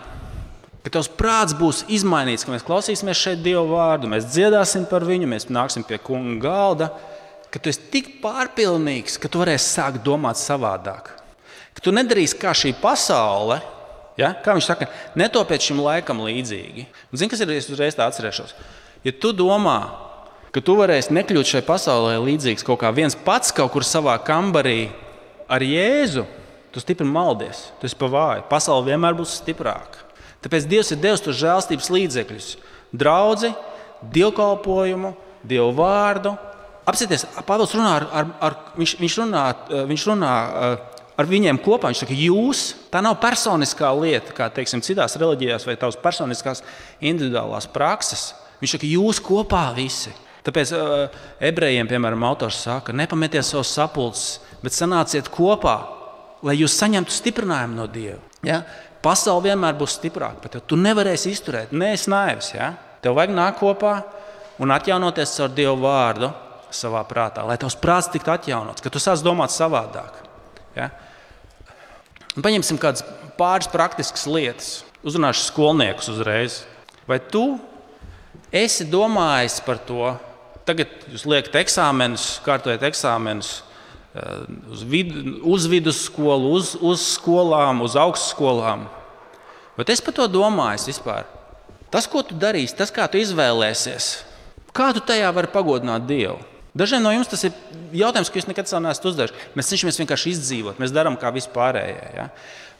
Ka 0.83 0.91
tavs 0.97 1.11
prāts 1.13 1.53
būs 1.55 1.83
izmainīts, 1.93 2.43
ka 2.43 2.51
mēs 2.51 2.65
klausīsimies 2.65 3.19
šeit 3.21 3.43
Dieva 3.45 3.61
vārdu, 3.69 4.09
mēs 4.11 4.25
dziedāsim 4.33 4.87
par 4.89 5.05
viņu, 5.07 5.29
mēs 5.29 5.45
nāksim 5.47 5.85
pie 5.87 5.99
kunga 6.01 6.41
galda. 6.43 6.89
Ka 7.53 7.61
tu 7.61 7.69
esi 7.69 7.85
tik 7.93 8.09
pārpilnīgs, 8.23 9.19
ka 9.21 9.29
tu 9.29 9.43
varēsi 9.43 9.69
sākt 9.77 10.01
domāt 10.03 10.41
savādāk. 10.41 11.13
Ka 11.77 11.85
tu 11.85 11.93
nedarīsi 11.93 12.39
kā 12.41 12.51
šī 12.57 12.73
pasaule, 12.81 13.59
ja? 14.17 14.33
kā 14.41 14.57
viņš 14.57 14.71
saka, 14.71 14.89
netopiet 15.15 15.63
šim 15.63 15.83
laikam 15.85 16.25
līdzīgi. 16.25 16.87
Zini, 17.13 17.29
kas 17.29 17.45
ir? 17.45 17.53
Es 17.53 17.69
uzreiz 17.69 17.95
tā 17.95 18.09
atcerēšos. 18.09 18.57
Ja 19.05 19.13
tu 19.13 19.31
domā, 19.37 19.77
ka 20.53 20.61
tu 20.61 20.77
varēsi 20.77 21.15
nekļūt 21.15 21.49
šai 21.55 21.63
pasaulē 21.65 22.19
līdzīgs 22.21 22.65
kaut 22.67 22.83
kā 22.83 22.91
viens 22.93 23.17
pats 23.17 23.53
kaut 23.55 23.73
kur 23.73 23.85
savā 23.87 24.15
kambarī 24.21 24.91
ar 25.49 25.65
Jēzu, 25.65 26.27
tu 26.73 26.81
stipri 26.81 27.07
maldies, 27.09 27.67
tu 27.79 27.89
esi 27.89 27.97
pa 27.97 28.09
vāju. 28.09 28.45
Pasaule 28.49 28.87
vienmēr 28.91 29.17
būs 29.17 29.39
stiprāka. 29.41 30.01
Tāpēc 30.43 30.65
Dievs 30.67 30.91
ir 30.91 30.99
devis 31.01 31.23
tos 31.23 31.37
žēlstības 31.39 31.89
līdzekļus, 31.93 32.47
draugu, 32.91 33.53
dievkalpojumu, 34.13 35.13
dievu 35.47 35.69
vārdu. 35.77 36.33
Apsieties, 36.89 37.23
Pāvils 37.47 37.71
runā 37.77 37.93
ar, 38.01 38.07
ar, 38.11 38.31
ar 38.43 38.57
viņš, 38.75 38.97
viņš 38.99 39.19
runā, 39.21 39.43
viņš 39.87 40.07
runā 40.09 40.33
ar 41.15 41.29
viņiem 41.29 41.61
kopā. 41.63 41.91
Viņš 41.91 42.03
saka, 42.03 42.17
jūs, 42.17 42.65
tā 42.91 42.99
nav 43.05 43.15
personiskā 43.23 43.93
lieta, 43.95 44.35
kā 44.35 44.49
teiksim, 44.51 44.83
citās 44.83 45.15
reliģijās, 45.21 45.67
vai 45.69 45.77
tavas 45.79 45.99
personiskās 46.01 46.63
individuālās 46.99 47.69
prakses. 47.71 48.33
Viņš 48.59 48.75
saka, 48.75 48.89
jūs 48.97 49.23
kopā 49.23 49.69
visi. 49.77 50.11
Tāpēc 50.43 50.71
uh, 50.75 51.19
ebrejiem, 51.43 51.87
piemēram, 51.87 52.23
autors 52.27 52.59
saka, 52.65 52.95
nepametiet 52.95 53.45
savus 53.47 53.71
sapulces, 53.71 54.41
bet 54.63 54.75
sanāciet 54.75 55.29
kopā, 55.31 55.77
lai 56.43 56.57
jūs 56.59 56.75
saņemtu 56.81 57.15
stiprinājumu 57.15 57.77
no 57.79 57.87
Dieva. 57.91 58.19
Ja? 58.43 58.61
Pasaule 59.03 59.49
vienmēr 59.49 59.77
būs 59.79 59.97
stiprāka 59.99 60.43
par 60.43 60.51
tevi. 60.51 60.65
Tu 60.67 60.79
nevarēsi 60.79 61.31
izturēt, 61.31 61.71
nē, 61.75 61.93
es 61.95 62.09
naivs. 62.11 62.51
Ja? 62.55 62.73
Tev 63.03 63.15
vajag 63.19 63.35
nākt 63.35 63.61
kopā 63.61 63.97
un 64.63 64.75
atjaunoties 64.75 65.37
ar 65.43 65.55
Dieva 65.55 65.75
vārdu 65.79 66.31
savā 66.73 67.03
prātā, 67.07 67.45
lai 67.47 67.57
tavs 67.61 67.77
prāts 67.79 68.11
tiktu 68.11 68.33
atjaunots, 68.33 68.83
ka 68.83 68.91
tu 68.91 68.99
sāc 68.99 69.23
domāt 69.23 69.53
savādāk. 69.53 70.19
Ja? 70.75 70.89
Un 72.33 72.43
paņemsim 72.43 72.79
kādas 72.81 73.05
pāris 73.37 73.69
praktiskas 73.71 74.25
lietas. 74.27 74.71
Uzrunāšu 75.03 75.49
skolniekus 75.49 76.07
uzreiz. 76.11 76.61
Vai 77.07 77.19
tu 77.19 77.57
esi 78.53 78.87
domājis 78.87 79.59
par 79.65 79.81
to, 79.83 80.13
Tagad 80.67 80.91
jūs 81.11 81.25
liekat 81.27 81.57
eksāmenus, 81.59 82.37
kārtojat 82.45 82.85
eksāmenus 82.87 83.51
eh, 84.15 84.45
uz, 84.71 84.83
vid, 84.87 85.11
uz 85.43 85.67
vidusskolu, 85.71 86.53
uz, 86.55 86.73
uz 86.79 87.03
skolām, 87.17 87.83
uz 87.83 87.97
augstskolām. 87.99 88.87
Bet 89.77 89.89
es 89.91 90.03
par 90.05 90.15
to 90.15 90.29
domāju 90.31 90.87
vispār. 90.91 91.27
Tas, 91.93 92.07
ko 92.09 92.23
tu 92.25 92.37
darīsi, 92.39 92.77
tas, 92.77 92.93
kā 92.93 93.05
tu 93.11 93.19
izvēlēsies, 93.21 94.09
kā 94.73 94.89
tu 94.95 95.03
tajā 95.03 95.29
vari 95.35 95.51
pagodināt 95.53 96.07
Dievu. 96.09 96.39
Dažiem 96.73 97.03
no 97.05 97.11
jums 97.13 97.29
tas 97.29 97.43
ir 97.45 97.53
jautājums, 97.93 98.31
ko 98.33 98.39
jūs 98.39 98.49
nekad 98.49 98.71
neesat 98.81 99.03
uzdevuši. 99.05 99.49
Mēs 99.53 99.67
cenšamies 99.69 99.99
vienkārši 100.01 100.31
izdzīvot, 100.33 100.79
mēs 100.81 100.93
darām 100.93 101.19
kā 101.21 101.29
vispārējie. 101.35 102.07
Ja? 102.17 102.31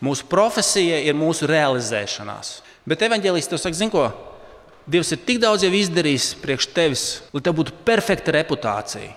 Mūsu 0.02 0.26
profesija 0.32 0.98
ir 1.06 1.13
mūsu 1.17 1.46
realizēšanās. 1.50 2.56
Bet 2.89 3.06
evanģēlīs 3.06 3.52
tev 3.52 3.62
saka, 3.62 3.78
zini, 3.78 3.93
ko? 3.93 4.08
Dievs 4.84 5.13
ir 5.15 5.22
tik 5.24 5.39
daudz 5.39 5.63
jau 5.63 5.72
izdarījis 5.72 6.34
priekš 6.41 6.67
tevis, 6.76 7.04
lai 7.32 7.41
tev 7.43 7.56
būtu 7.60 7.76
perfekta 7.88 8.34
reputācija. 8.36 9.13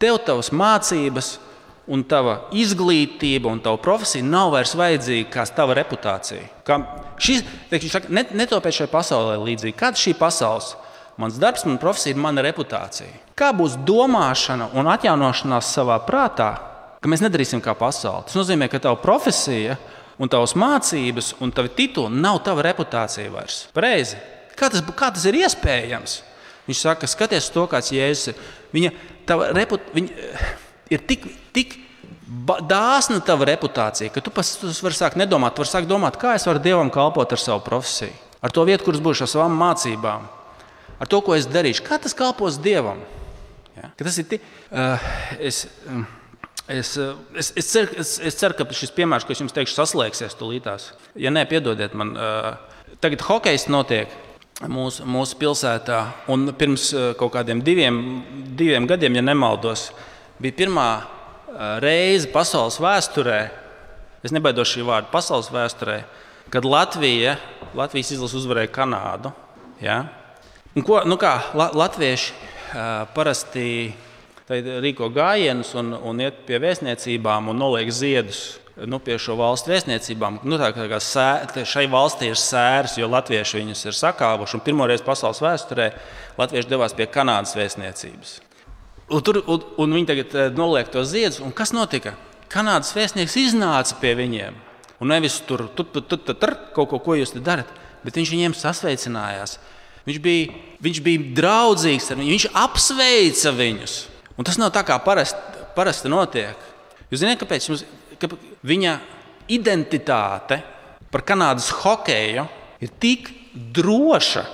Tev 0.00 0.16
tavas 0.24 0.48
mācības, 0.52 1.34
un 1.86 2.02
tava 2.08 2.48
izglītība 2.56 3.50
un 3.50 3.60
tava 3.62 3.78
profesija 3.82 4.24
nav 4.26 4.50
vairs 4.54 4.74
vajadzīga 4.78 5.30
kā 5.32 5.44
tava 5.54 5.76
reputācija. 5.78 6.42
Kā 6.66 6.80
šis, 7.22 7.44
teikšu, 7.70 7.92
saka, 7.92 8.10
net, 8.12 8.32
netopēt 8.36 8.80
šai 8.80 8.88
pasaulē 8.90 9.36
līdzīgi. 9.44 9.76
Kāda 9.78 10.00
šī 10.00 10.16
pasaules? 10.18 10.74
Mans 11.20 11.38
darbs, 11.40 11.64
mana 11.64 11.80
profesija 11.80 12.12
ir 12.12 12.20
mana 12.20 12.42
reputācija. 12.44 13.08
Kā 13.38 13.52
būs 13.56 13.78
domāšana 13.88 14.68
un 14.76 14.88
atjaunošanās 14.92 15.70
savā 15.72 15.96
prātā, 16.04 16.50
ka 17.00 17.08
mēs 17.08 17.24
nedarīsim 17.24 17.62
kā 17.64 17.72
pasaule? 17.78 18.26
Tas 18.28 18.36
nozīmē, 18.36 18.68
ka 18.68 18.82
tava 18.84 19.00
profesija, 19.00 19.78
un 20.20 20.32
tavas 20.32 20.56
mācības 20.58 21.34
un 21.44 21.52
tavi 21.56 21.72
tituli 21.76 22.20
nav 22.20 22.42
tava 22.44 22.64
reputācija 22.66 23.32
vairs. 23.32 23.64
Pareizi. 23.76 24.18
Kā 24.56 24.70
tas, 24.72 24.84
kā 24.96 25.10
tas 25.14 25.26
ir 25.28 25.38
iespējams? 25.42 26.20
Viņš 26.66 26.82
saka, 26.82 27.08
skaties 27.10 27.50
to, 27.54 27.66
kāds 27.70 27.92
Jēzus 27.94 28.32
ir. 28.32 28.46
Viņa, 28.74 28.92
reput, 29.54 29.84
viņa 29.94 30.30
ir 30.92 31.04
tik, 31.06 31.26
tik 31.54 31.76
dāsna 32.66 33.20
tava 33.24 33.46
reputācija, 33.52 34.10
ka 34.10 34.22
tu 34.24 34.32
pats 34.34 34.56
vari 34.82 34.98
sākt 34.98 35.18
nedomāt. 35.20 35.54
Tu 35.54 35.62
vari 35.62 35.72
sākt 35.72 35.90
domāt, 35.90 36.18
kā 36.20 36.34
es 36.38 36.46
varu 36.48 36.62
Dievam 36.62 36.90
kalpot 36.94 37.32
ar 37.32 37.42
savu 37.42 37.62
profesiju, 37.66 38.14
ar 38.42 38.54
to 38.54 38.66
vietu, 38.66 38.88
kuras 38.88 39.02
būšu 39.04 39.26
ar 39.26 39.30
savām 39.30 39.54
mācībām, 39.60 40.26
ar 40.98 41.10
to, 41.12 41.22
ko 41.22 41.36
es 41.38 41.46
darīšu. 41.50 41.86
Kā 41.86 42.00
tas 42.02 42.16
kalpos 42.18 42.58
Dievam? 42.62 43.04
Ja? 43.76 43.92
Ka 43.94 44.08
tas 44.08 44.18
ir 44.18 44.30
tik. 44.34 44.52
Uh, 44.70 45.10
es, 45.38 45.66
uh, 45.86 46.04
Es, 46.66 46.96
es, 46.98 47.52
es, 47.54 47.66
ceru, 47.70 47.92
es, 47.94 48.16
es 48.18 48.34
ceru, 48.34 48.56
ka 48.58 48.64
šis 48.74 48.90
piemērs, 48.90 49.22
ko 49.22 49.30
es 49.30 49.38
jums 49.38 49.52
teikšu, 49.54 49.76
saslēgsies 49.76 50.34
tūlītās. 50.34 50.88
Ja 51.14 51.30
nē, 51.30 51.44
piedodiet 51.46 51.92
man, 51.94 52.10
uh, 52.18 52.96
tagad 52.98 53.22
hokejs 53.22 53.68
notiek 53.70 54.10
mūsu, 54.64 55.04
mūsu 55.08 55.36
pilsētā. 55.40 56.00
Un 56.32 56.48
pirms 56.56 56.88
uh, 56.94 57.10
kaut 57.18 57.34
kādiem 57.36 57.60
diviem, 57.64 58.00
diviem 58.56 58.88
gadiem, 58.88 59.18
ja 59.18 59.24
nemaldos, 59.24 59.90
bija 60.40 60.56
pirmā 60.64 60.88
uh, 61.02 61.76
reize 61.84 62.30
pasaules 62.32 62.80
vēsturē, 62.80 63.40
es 64.24 64.34
nebaidos 64.34 64.72
šī 64.72 64.86
vārda, 64.86 65.12
pasaules 65.12 65.52
vēsturē, 65.52 66.00
kad 66.52 66.64
Latvija, 66.64 67.36
Latvijas 67.76 68.14
izlase 68.16 68.38
uzvarēja 68.40 68.72
Kanādu. 68.72 69.32
Ja? 69.82 70.04
Un 70.76 70.84
ko, 70.86 71.02
nu 71.08 71.18
kā, 71.20 71.38
la, 71.56 71.70
latvieši 71.76 72.34
parasti 73.16 73.68
rīko 74.46 75.08
gājienus 75.14 75.72
un, 75.78 75.94
un 75.96 76.20
iet 76.20 76.44
pie 76.46 76.58
vēstniecībām 76.62 77.50
un 77.50 77.58
noliek 77.60 77.90
ziedus. 77.90 78.58
Nu, 78.84 78.98
pie 79.00 79.14
šo 79.16 79.38
valstu 79.40 79.70
vēstniecībām. 79.72 80.42
Nu, 80.44 80.58
tā 80.60 80.68
kā 80.76 80.98
sē, 81.00 81.64
šai 81.64 81.86
valstī 81.88 82.28
ir 82.28 82.36
sērs, 82.36 82.98
jo 83.00 83.08
latvieši 83.08 83.62
viņus 83.62 83.86
ir 83.88 83.96
sakāvuši. 83.96 84.60
Pirmo 84.66 84.84
reizi 84.88 85.06
pasaules 85.06 85.40
vēsturē 85.40 85.86
latvieši 86.36 86.68
devās 86.68 86.92
pie 86.96 87.06
Kanādas 87.08 87.56
vēstniecības. 87.56 88.34
Un, 89.06 89.22
tur, 89.24 89.40
un, 89.48 89.64
un 89.80 89.96
viņi 89.96 90.10
tagad 90.10 90.36
eh, 90.36 90.52
noliek 90.52 90.90
to 90.92 91.06
ziedus. 91.08 91.40
Kas 91.56 91.72
notika? 91.72 92.12
Kanādas 92.52 92.92
vēstnieks 92.92 93.38
iznāca 93.46 93.96
pie 94.02 94.12
viņiem. 94.18 94.60
Un 95.00 95.12
nevis 95.12 95.38
tur, 95.48 95.66
tur, 95.72 95.88
tur, 95.88 96.04
tur, 96.04 96.20
tur, 96.26 96.36
tur 96.36 96.54
kaut 96.76 96.92
ko, 96.92 97.00
ko 97.00 97.16
jūs 97.16 97.32
darat, 97.40 97.68
bet 98.04 98.16
viņš 98.16 98.32
viņiem 98.32 98.56
sasveicinājās. 98.56 99.56
Viņš 100.06 100.20
bija, 100.22 100.52
viņš 100.84 101.02
bija 101.04 101.34
draudzīgs 101.40 102.12
ar 102.12 102.20
viņiem, 102.20 102.36
viņš 102.36 102.48
apsveica 102.60 103.52
viņus. 103.56 103.96
Un 104.36 104.46
tas 104.46 104.60
nav 104.60 104.72
tā, 104.76 104.84
kā 104.86 105.00
parasti, 105.02 105.64
parasti 105.76 106.12
notiek. 106.12 106.72
Jūs 107.10 107.22
zināt, 107.22 107.40
kāpēc? 107.40 107.68
Jums, 107.70 107.84
ka 108.20 108.30
viņa 108.66 108.96
identitāte 109.52 110.60
par 111.12 111.24
Kanādas 111.26 111.68
hokeju 111.82 112.46
ir 112.82 112.92
tik 113.02 113.30
droša. 113.54 114.44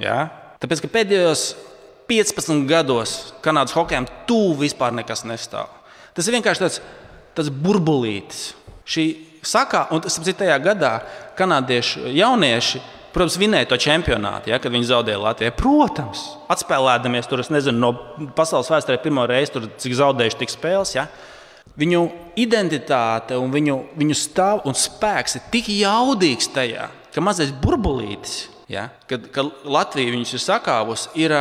Ja? 0.00 0.26
Tāpēc, 0.62 0.82
ka 0.84 0.90
pēdējos 0.98 1.44
15 2.10 2.66
gados 2.68 3.34
Kanādas 3.44 3.76
hokejam 3.76 4.08
tuvu 4.28 4.64
vispār 4.64 4.94
nekas 4.96 5.24
nestāv. 5.28 5.70
Tas 6.14 6.26
ir 6.28 6.36
vienkārši 6.36 6.64
tāds, 6.64 6.80
tāds 7.36 7.52
burbulītis. 7.52 8.52
Šī 8.84 9.06
sakā, 9.44 9.86
un 9.94 10.02
tas 10.04 10.18
ir 10.20 10.36
tajā 10.38 10.58
gadā, 10.62 10.98
kanādiešu 11.38 12.10
jaunieši 12.14 12.82
Protams, 13.14 13.36
vinēja 13.38 13.68
to 13.70 13.76
čempionātu, 13.78 14.50
ja, 14.50 14.56
kad 14.58 14.72
viņi 14.74 14.88
zaudēja 14.88 15.20
Latvijai. 15.22 15.52
Protams, 15.54 16.24
atspēlēdamies 16.50 17.28
tur, 17.30 17.44
nezinu, 17.54 17.78
no 17.78 18.30
pasaules 18.34 18.72
vēsturē 18.72 18.96
pirmo 19.04 19.22
reizi, 19.30 19.52
tur, 19.54 19.68
cik 19.78 19.94
zaudējuši 20.00 20.40
tik 20.40 20.50
spēles. 20.50 20.96
Ja. 20.96 21.04
Viņu 21.74 22.04
identitāte, 22.38 23.34
un 23.40 23.50
viņu, 23.50 23.76
viņu 23.98 24.16
stāv 24.18 24.62
un 24.68 24.76
spēks 24.78 25.38
ir 25.38 25.46
tik 25.50 25.70
jaudīgs 25.74 26.52
tajā, 26.54 26.86
ka 27.14 27.22
mazais 27.24 27.50
burbulītis, 27.50 28.44
ja, 28.70 28.88
kad, 29.10 29.26
kad 29.34 29.66
Latvija 29.66 30.14
viņus 30.14 30.36
ir 30.36 30.42
sakāvusi, 30.44 31.10
ir. 31.18 31.34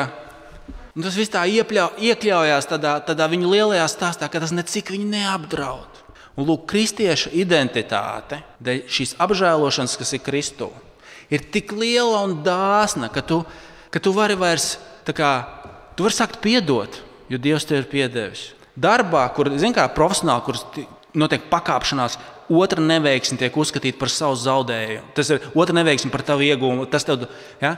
Un 0.94 1.02
tas 1.02 1.16
viss 1.18 1.32
tā 1.34 1.42
iepļau, 1.50 1.88
iekļaujās 2.06 2.68
tādā, 2.70 2.96
tādā 3.06 3.26
viņa 3.30 3.50
lielajā 3.50 3.86
stāstā, 3.90 4.28
ka 4.30 4.42
tas 4.42 4.54
necik 4.54 4.92
viņu 4.94 5.08
neapdraud. 5.10 6.02
Un 6.38 6.46
lūk, 6.50 6.68
kristieša 6.70 7.32
identitāte, 7.38 8.42
šīs 8.62 9.16
apžēlošanas, 9.22 9.98
kas 9.98 10.14
ir 10.18 10.22
Kristū, 10.26 10.70
ir 11.34 11.46
tik 11.54 11.74
liela 11.78 12.24
un 12.26 12.40
dāsna, 12.46 13.10
ka 13.14 13.22
tu, 13.26 13.42
ka 13.94 14.02
tu 14.02 14.14
vari 14.14 14.38
vairs 14.38 14.76
kā, 15.06 15.32
tu 15.98 16.06
vari 16.06 16.18
sākt 16.18 16.42
piedot, 16.42 17.02
jo 17.30 17.42
Dievs 17.42 17.70
tev 17.70 17.84
ir 17.84 17.90
piedevis. 17.90 18.48
Darbā, 18.74 19.28
kur 19.36 19.52
kā, 19.54 19.88
profesionāli, 19.94 20.44
kur 20.46 20.86
notiek 21.14 21.44
pakāpšanās, 21.52 22.18
otra 22.50 22.82
neveiksme 22.82 23.38
tiek 23.38 23.58
uzskatīta 23.58 24.00
par 24.00 24.10
savu 24.10 24.38
zaudējumu. 24.40 25.12
Tas 25.14 25.30
ir 25.30 25.44
otra 25.54 25.76
neveiksme 25.78 26.12
par 26.12 26.24
tavu 26.26 26.46
iegūmu. 26.48 26.88
Tev, 26.90 27.28
ja? 27.62 27.76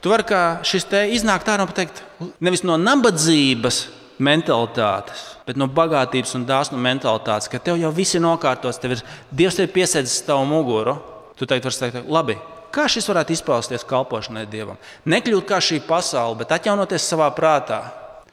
Tu 0.00 0.08
vari 0.08 0.24
kā 0.24 0.42
šis 0.64 0.86
te 0.88 1.02
iznākt 1.12 1.50
ārā 1.50 1.66
un 1.66 1.68
pateikt, 1.68 2.04
nevis 2.40 2.62
no 2.64 2.78
nabadzības 2.80 3.82
mentalitātes, 4.20 5.26
bet 5.48 5.58
no 5.60 5.68
bagātības 5.68 6.32
un 6.38 6.46
dāsnu 6.48 6.80
mentalitātes, 6.80 7.50
ka 7.52 7.60
tev 7.60 7.80
jau 7.80 7.90
viss 7.92 8.16
ir 8.16 8.24
nokārtots, 8.24 8.80
tev 8.80 8.96
ir 8.96 9.04
Dievs 9.34 9.58
ir 9.60 9.68
piesēdzis 9.74 10.24
tavu 10.28 10.46
muguru. 10.48 10.96
Tu 11.36 11.48
teikt, 11.48 11.68
teikt, 11.80 12.02
labi, 12.08 12.38
Kā 12.70 12.84
šis 12.86 13.08
varētu 13.10 13.34
izpausties 13.34 13.82
kalpošanai 13.86 14.44
Dievam? 14.46 14.76
Nekļūt 15.10 15.46
kā 15.48 15.58
šī 15.58 15.80
pasaule, 15.88 16.38
bet 16.38 16.52
atjaunoties 16.54 17.02
savā 17.02 17.26
prātā. 17.34 17.80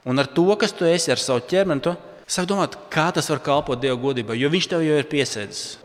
Un 0.07 0.21
ar 0.21 0.29
to, 0.31 0.47
kas 0.59 0.71
tu 0.71 0.87
esi 0.87 1.11
ar 1.11 1.19
savu 1.19 1.43
ķermeni, 1.51 1.83
tu 1.83 1.93
sāk 2.27 2.47
domāt, 2.47 2.77
kā 2.93 3.09
tas 3.15 3.27
var 3.31 3.43
kalpot 3.43 3.79
Dieva 3.81 3.99
godībai, 3.99 4.37
jo 4.39 4.49
Viņš 4.51 4.69
tev 4.71 4.85
jau 4.85 4.99
ir 5.01 5.09
piesēdzis. 5.11 5.77